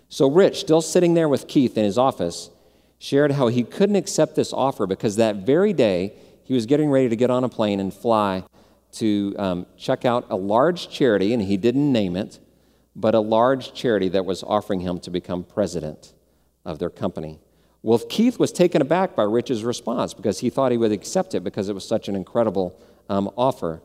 So, 0.09 0.31
Rich, 0.31 0.61
still 0.61 0.81
sitting 0.81 1.15
there 1.15 1.29
with 1.29 1.49
Keith 1.49 1.77
in 1.77 1.85
his 1.85 1.99
office, 1.99 2.51
shared 3.01 3.33
how 3.33 3.49
he 3.49 3.65
couldn't 3.65 3.97
accept 3.97 4.37
this 4.37 4.53
offer 4.53 4.87
because 4.87 5.17
that 5.17 5.45
very 5.45 5.73
day 5.73 6.15
he 6.45 6.55
was 6.55 6.67
getting 6.67 6.89
ready 6.89 7.09
to 7.09 7.17
get 7.17 7.31
on 7.31 7.43
a 7.43 7.49
plane 7.49 7.81
and 7.81 7.93
fly 7.93 8.45
to 8.93 9.35
um, 9.41 9.67
check 9.77 10.05
out 10.05 10.27
a 10.31 10.37
large 10.37 10.89
charity, 10.89 11.35
and 11.35 11.43
he 11.43 11.57
didn't 11.57 11.91
name 11.91 12.15
it, 12.15 12.39
but 13.01 13.15
a 13.15 13.21
large 13.21 13.73
charity 13.73 14.09
that 14.11 14.27
was 14.27 14.43
offering 14.43 14.81
him 14.81 15.01
to 15.01 15.11
become 15.11 15.43
president 15.43 16.13
of 16.65 16.79
their 16.79 16.91
company. 16.91 17.41
Well, 17.83 17.99
Keith 17.99 18.39
was 18.39 18.53
taken 18.53 18.83
aback 18.83 19.17
by 19.17 19.23
Rich's 19.23 19.65
response 19.65 20.13
because 20.13 20.41
he 20.41 20.51
thought 20.51 20.71
he 20.71 20.77
would 20.77 20.93
accept 20.93 21.35
it 21.35 21.43
because 21.43 21.71
it 21.71 21.75
was 21.75 21.87
such 21.87 22.09
an 22.09 22.15
incredible 22.15 22.79
um, 23.09 23.31
offer. 23.39 23.81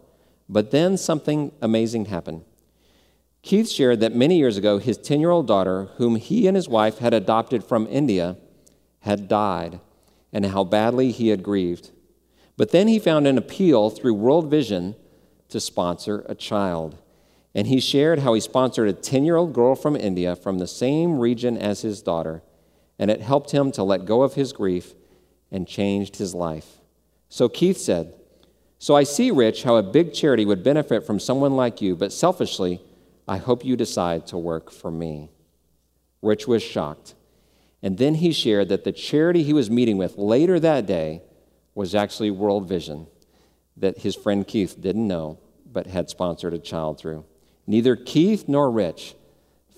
But 0.49 0.71
then 0.71 0.97
something 0.97 1.54
amazing 1.62 2.06
happened. 2.06 2.43
Keith 3.41 3.69
shared 3.69 4.01
that 4.01 4.13
many 4.13 4.38
years 4.38 4.58
ago, 4.58 4.80
his 4.80 4.97
10 4.97 5.21
year 5.21 5.30
old 5.30 5.47
daughter, 5.47 5.86
whom 5.95 6.17
he 6.17 6.45
and 6.45 6.58
his 6.58 6.67
wife 6.67 6.97
had 6.97 7.13
adopted 7.13 7.63
from 7.63 7.88
India, 7.88 8.36
had 9.01 9.30
died, 9.30 9.80
and 10.34 10.47
how 10.47 10.63
badly 10.63 11.12
he 11.12 11.30
had 11.30 11.41
grieved. 11.41 11.91
But 12.58 12.71
then 12.71 12.88
he 12.88 12.99
found 12.99 13.28
an 13.28 13.38
appeal 13.38 13.89
through 13.89 14.15
World 14.15 14.49
Vision 14.49 14.95
to 15.49 15.60
sponsor 15.60 16.25
a 16.28 16.36
child. 16.36 16.97
And 17.55 17.67
he 17.67 17.79
shared 17.79 18.19
how 18.19 18.33
he 18.33 18.41
sponsored 18.41 18.89
a 18.89 18.93
10 18.93 19.23
year 19.23 19.37
old 19.37 19.53
girl 19.53 19.75
from 19.75 19.95
India 19.95 20.35
from 20.35 20.59
the 20.59 20.67
same 20.67 21.17
region 21.17 21.57
as 21.57 21.81
his 21.81 22.01
daughter, 22.01 22.43
and 22.99 23.09
it 23.09 23.21
helped 23.21 23.51
him 23.51 23.71
to 23.71 23.83
let 23.83 24.05
go 24.05 24.23
of 24.23 24.33
his 24.33 24.51
grief 24.51 24.93
and 25.49 25.65
changed 25.65 26.17
his 26.17 26.35
life. 26.35 26.79
So 27.29 27.47
Keith 27.47 27.77
said, 27.77 28.13
So 28.77 28.93
I 28.95 29.03
see, 29.03 29.31
Rich, 29.31 29.63
how 29.63 29.77
a 29.77 29.83
big 29.83 30.13
charity 30.13 30.45
would 30.45 30.63
benefit 30.63 31.05
from 31.05 31.19
someone 31.19 31.55
like 31.55 31.81
you, 31.81 31.95
but 31.95 32.11
selfishly, 32.11 32.81
I 33.25 33.37
hope 33.37 33.63
you 33.63 33.77
decide 33.77 34.27
to 34.27 34.37
work 34.37 34.69
for 34.69 34.91
me. 34.91 35.29
Rich 36.21 36.47
was 36.47 36.61
shocked. 36.61 37.15
And 37.81 37.97
then 37.97 38.15
he 38.15 38.33
shared 38.33 38.69
that 38.69 38.83
the 38.83 38.91
charity 38.91 39.43
he 39.43 39.53
was 39.53 39.69
meeting 39.69 39.97
with 39.97 40.17
later 40.17 40.59
that 40.59 40.85
day 40.85 41.21
was 41.73 41.95
actually 41.95 42.31
World 42.31 42.67
Vision, 42.67 43.07
that 43.77 43.99
his 43.99 44.15
friend 44.15 44.45
Keith 44.45 44.79
didn't 44.79 45.07
know, 45.07 45.39
but 45.71 45.87
had 45.87 46.09
sponsored 46.09 46.53
a 46.53 46.59
child 46.59 46.99
through. 46.99 47.25
Neither 47.67 47.95
Keith 47.95 48.45
nor 48.47 48.69
Rich 48.69 49.15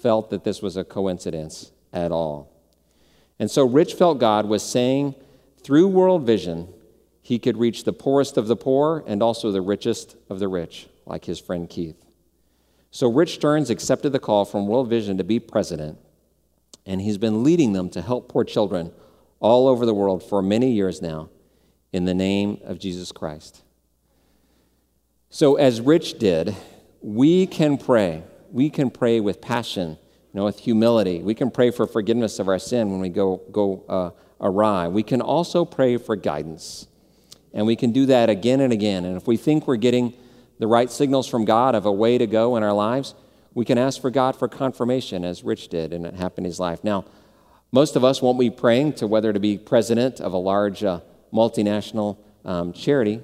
felt 0.01 0.29
that 0.29 0.43
this 0.43 0.61
was 0.61 0.77
a 0.77 0.83
coincidence 0.83 1.71
at 1.93 2.11
all. 2.11 2.51
And 3.39 3.49
so 3.49 3.65
Rich 3.65 3.93
felt 3.93 4.19
God 4.19 4.47
was 4.47 4.63
saying 4.63 5.15
through 5.63 5.87
World 5.87 6.23
Vision, 6.23 6.73
he 7.21 7.39
could 7.39 7.57
reach 7.57 7.83
the 7.83 7.93
poorest 7.93 8.37
of 8.37 8.47
the 8.47 8.55
poor 8.55 9.03
and 9.05 9.21
also 9.21 9.51
the 9.51 9.61
richest 9.61 10.15
of 10.29 10.39
the 10.39 10.47
rich, 10.47 10.87
like 11.05 11.25
his 11.25 11.39
friend 11.39 11.69
Keith. 11.69 12.05
So 12.89 13.11
Rich 13.11 13.35
Stearns 13.35 13.69
accepted 13.69 14.11
the 14.11 14.19
call 14.19 14.45
from 14.45 14.67
World 14.67 14.89
Vision 14.89 15.17
to 15.17 15.23
be 15.23 15.39
president, 15.39 15.97
and 16.85 17.01
he's 17.01 17.17
been 17.17 17.43
leading 17.43 17.73
them 17.73 17.89
to 17.89 18.01
help 18.01 18.29
poor 18.29 18.45
children 18.45 18.91
all 19.39 19.67
over 19.67 19.85
the 19.85 19.93
world 19.93 20.23
for 20.23 20.41
many 20.41 20.71
years 20.71 21.01
now 21.01 21.29
in 21.91 22.05
the 22.05 22.13
name 22.13 22.59
of 22.63 22.79
Jesus 22.79 23.11
Christ. 23.11 23.61
So, 25.29 25.55
as 25.55 25.81
Rich 25.81 26.19
did, 26.19 26.55
we 27.01 27.47
can 27.47 27.77
pray. 27.77 28.23
We 28.51 28.69
can 28.69 28.89
pray 28.89 29.19
with 29.19 29.41
passion, 29.41 29.91
you 29.91 29.97
know, 30.33 30.45
with 30.45 30.59
humility. 30.59 31.21
We 31.21 31.35
can 31.35 31.51
pray 31.51 31.71
for 31.71 31.85
forgiveness 31.85 32.39
of 32.39 32.47
our 32.47 32.59
sin 32.59 32.91
when 32.91 32.99
we 32.99 33.09
go, 33.09 33.41
go 33.51 33.83
uh, 33.87 34.11
awry. 34.41 34.87
We 34.87 35.03
can 35.03 35.21
also 35.21 35.65
pray 35.65 35.97
for 35.97 36.15
guidance. 36.15 36.87
And 37.53 37.65
we 37.65 37.75
can 37.75 37.91
do 37.91 38.05
that 38.07 38.29
again 38.29 38.61
and 38.61 38.71
again. 38.71 39.05
And 39.05 39.17
if 39.17 39.27
we 39.27 39.37
think 39.37 39.67
we're 39.67 39.77
getting 39.77 40.13
the 40.59 40.67
right 40.67 40.91
signals 40.91 41.27
from 41.27 41.45
God 41.45 41.75
of 41.75 41.85
a 41.85 41.91
way 41.91 42.17
to 42.17 42.27
go 42.27 42.55
in 42.55 42.63
our 42.63 42.73
lives, 42.73 43.15
we 43.53 43.65
can 43.65 43.77
ask 43.77 43.99
for 43.99 44.11
God 44.11 44.35
for 44.35 44.47
confirmation, 44.47 45.25
as 45.25 45.43
Rich 45.43 45.69
did, 45.69 45.91
and 45.91 46.05
it 46.05 46.13
happened 46.13 46.45
in 46.45 46.51
his 46.51 46.59
life. 46.59 46.83
Now, 46.83 47.05
most 47.71 47.95
of 47.95 48.03
us 48.03 48.21
won't 48.21 48.39
be 48.39 48.49
praying 48.49 48.93
to 48.93 49.07
whether 49.07 49.33
to 49.33 49.39
be 49.39 49.57
president 49.57 50.21
of 50.21 50.33
a 50.33 50.37
large 50.37 50.83
uh, 50.83 51.01
multinational 51.33 52.17
um, 52.45 52.71
charity, 52.71 53.21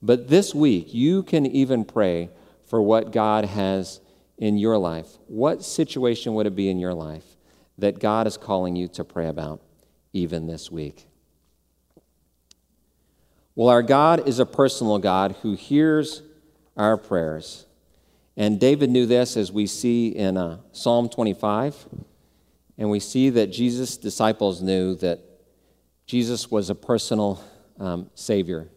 but 0.00 0.28
this 0.28 0.54
week 0.54 0.94
you 0.94 1.22
can 1.22 1.44
even 1.44 1.84
pray 1.84 2.30
for 2.68 2.80
what 2.82 3.12
God 3.12 3.44
has 3.44 4.00
in 4.36 4.56
your 4.56 4.78
life. 4.78 5.08
What 5.26 5.64
situation 5.64 6.34
would 6.34 6.46
it 6.46 6.54
be 6.54 6.68
in 6.68 6.78
your 6.78 6.94
life 6.94 7.24
that 7.76 7.98
God 7.98 8.26
is 8.26 8.36
calling 8.36 8.76
you 8.76 8.88
to 8.88 9.04
pray 9.04 9.28
about 9.28 9.60
even 10.12 10.46
this 10.46 10.70
week? 10.70 11.06
Well, 13.54 13.68
our 13.68 13.82
God 13.82 14.28
is 14.28 14.38
a 14.38 14.46
personal 14.46 14.98
God 14.98 15.34
who 15.42 15.54
hears 15.54 16.22
our 16.76 16.96
prayers. 16.96 17.66
And 18.36 18.60
David 18.60 18.88
knew 18.90 19.04
this 19.04 19.36
as 19.36 19.50
we 19.50 19.66
see 19.66 20.08
in 20.08 20.36
uh, 20.36 20.58
Psalm 20.70 21.08
25. 21.08 21.88
And 22.78 22.88
we 22.88 23.00
see 23.00 23.30
that 23.30 23.48
Jesus' 23.48 23.96
disciples 23.96 24.62
knew 24.62 24.94
that 24.96 25.18
Jesus 26.06 26.48
was 26.48 26.70
a 26.70 26.74
personal 26.76 27.42
um, 27.80 28.08
Savior, 28.14 28.68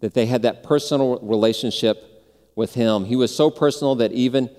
that 0.00 0.14
they 0.14 0.26
had 0.26 0.42
that 0.42 0.64
personal 0.64 1.20
relationship 1.20 2.11
with 2.54 2.74
Him. 2.74 3.04
He 3.04 3.16
was 3.16 3.34
so 3.34 3.50
personal 3.50 3.94
that 3.96 4.12
even 4.12 4.50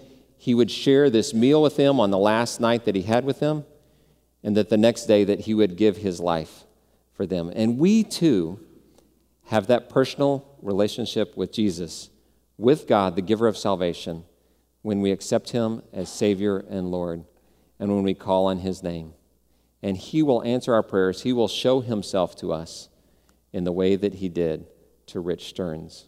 he 0.44 0.54
would 0.54 0.70
share 0.70 1.10
this 1.10 1.34
meal 1.34 1.62
with 1.62 1.78
them 1.78 2.02
on 2.02 2.12
the 2.12 2.18
last 2.18 2.60
night 2.60 2.84
that 2.84 2.96
he 2.96 3.04
had 3.04 3.24
with 3.24 3.40
them, 3.40 3.64
and 4.44 4.58
that 4.58 4.68
the 4.68 4.76
next 4.76 5.06
day 5.06 5.24
that 5.24 5.40
he 5.40 5.54
would 5.54 5.78
give 5.78 5.96
his 5.96 6.20
life 6.20 6.66
for 7.14 7.26
them. 7.26 7.50
And 7.56 7.78
we 7.78 8.04
too 8.04 8.60
have 9.46 9.68
that 9.68 9.88
personal 9.88 10.46
relationship 10.62 11.38
with 11.38 11.54
Jesus 11.54 12.10
with 12.58 12.88
God, 12.88 13.16
the 13.16 13.22
giver 13.22 13.48
of 13.48 13.58
salvation, 13.58 14.26
when 14.82 15.00
we 15.00 15.12
accept 15.12 15.52
Him 15.52 15.82
as 15.94 16.10
Savior 16.10 16.58
and 16.70 16.92
Lord, 16.92 17.24
and 17.80 17.96
when 17.96 18.04
we 18.04 18.14
call 18.14 18.48
on 18.48 18.60
His 18.60 18.84
name. 18.84 19.14
And 19.82 19.96
He 19.96 20.22
will 20.22 20.44
answer 20.44 20.74
our 20.74 20.84
prayers. 20.84 21.22
He 21.22 21.32
will 21.32 21.48
show 21.48 21.80
Himself 21.80 22.36
to 22.38 22.52
us 22.52 22.90
in 23.54 23.64
the 23.64 23.72
way 23.72 23.96
that 23.96 24.16
He 24.16 24.28
did 24.28 24.66
to 25.08 25.20
Rich 25.20 25.48
Stearns. 25.48 26.08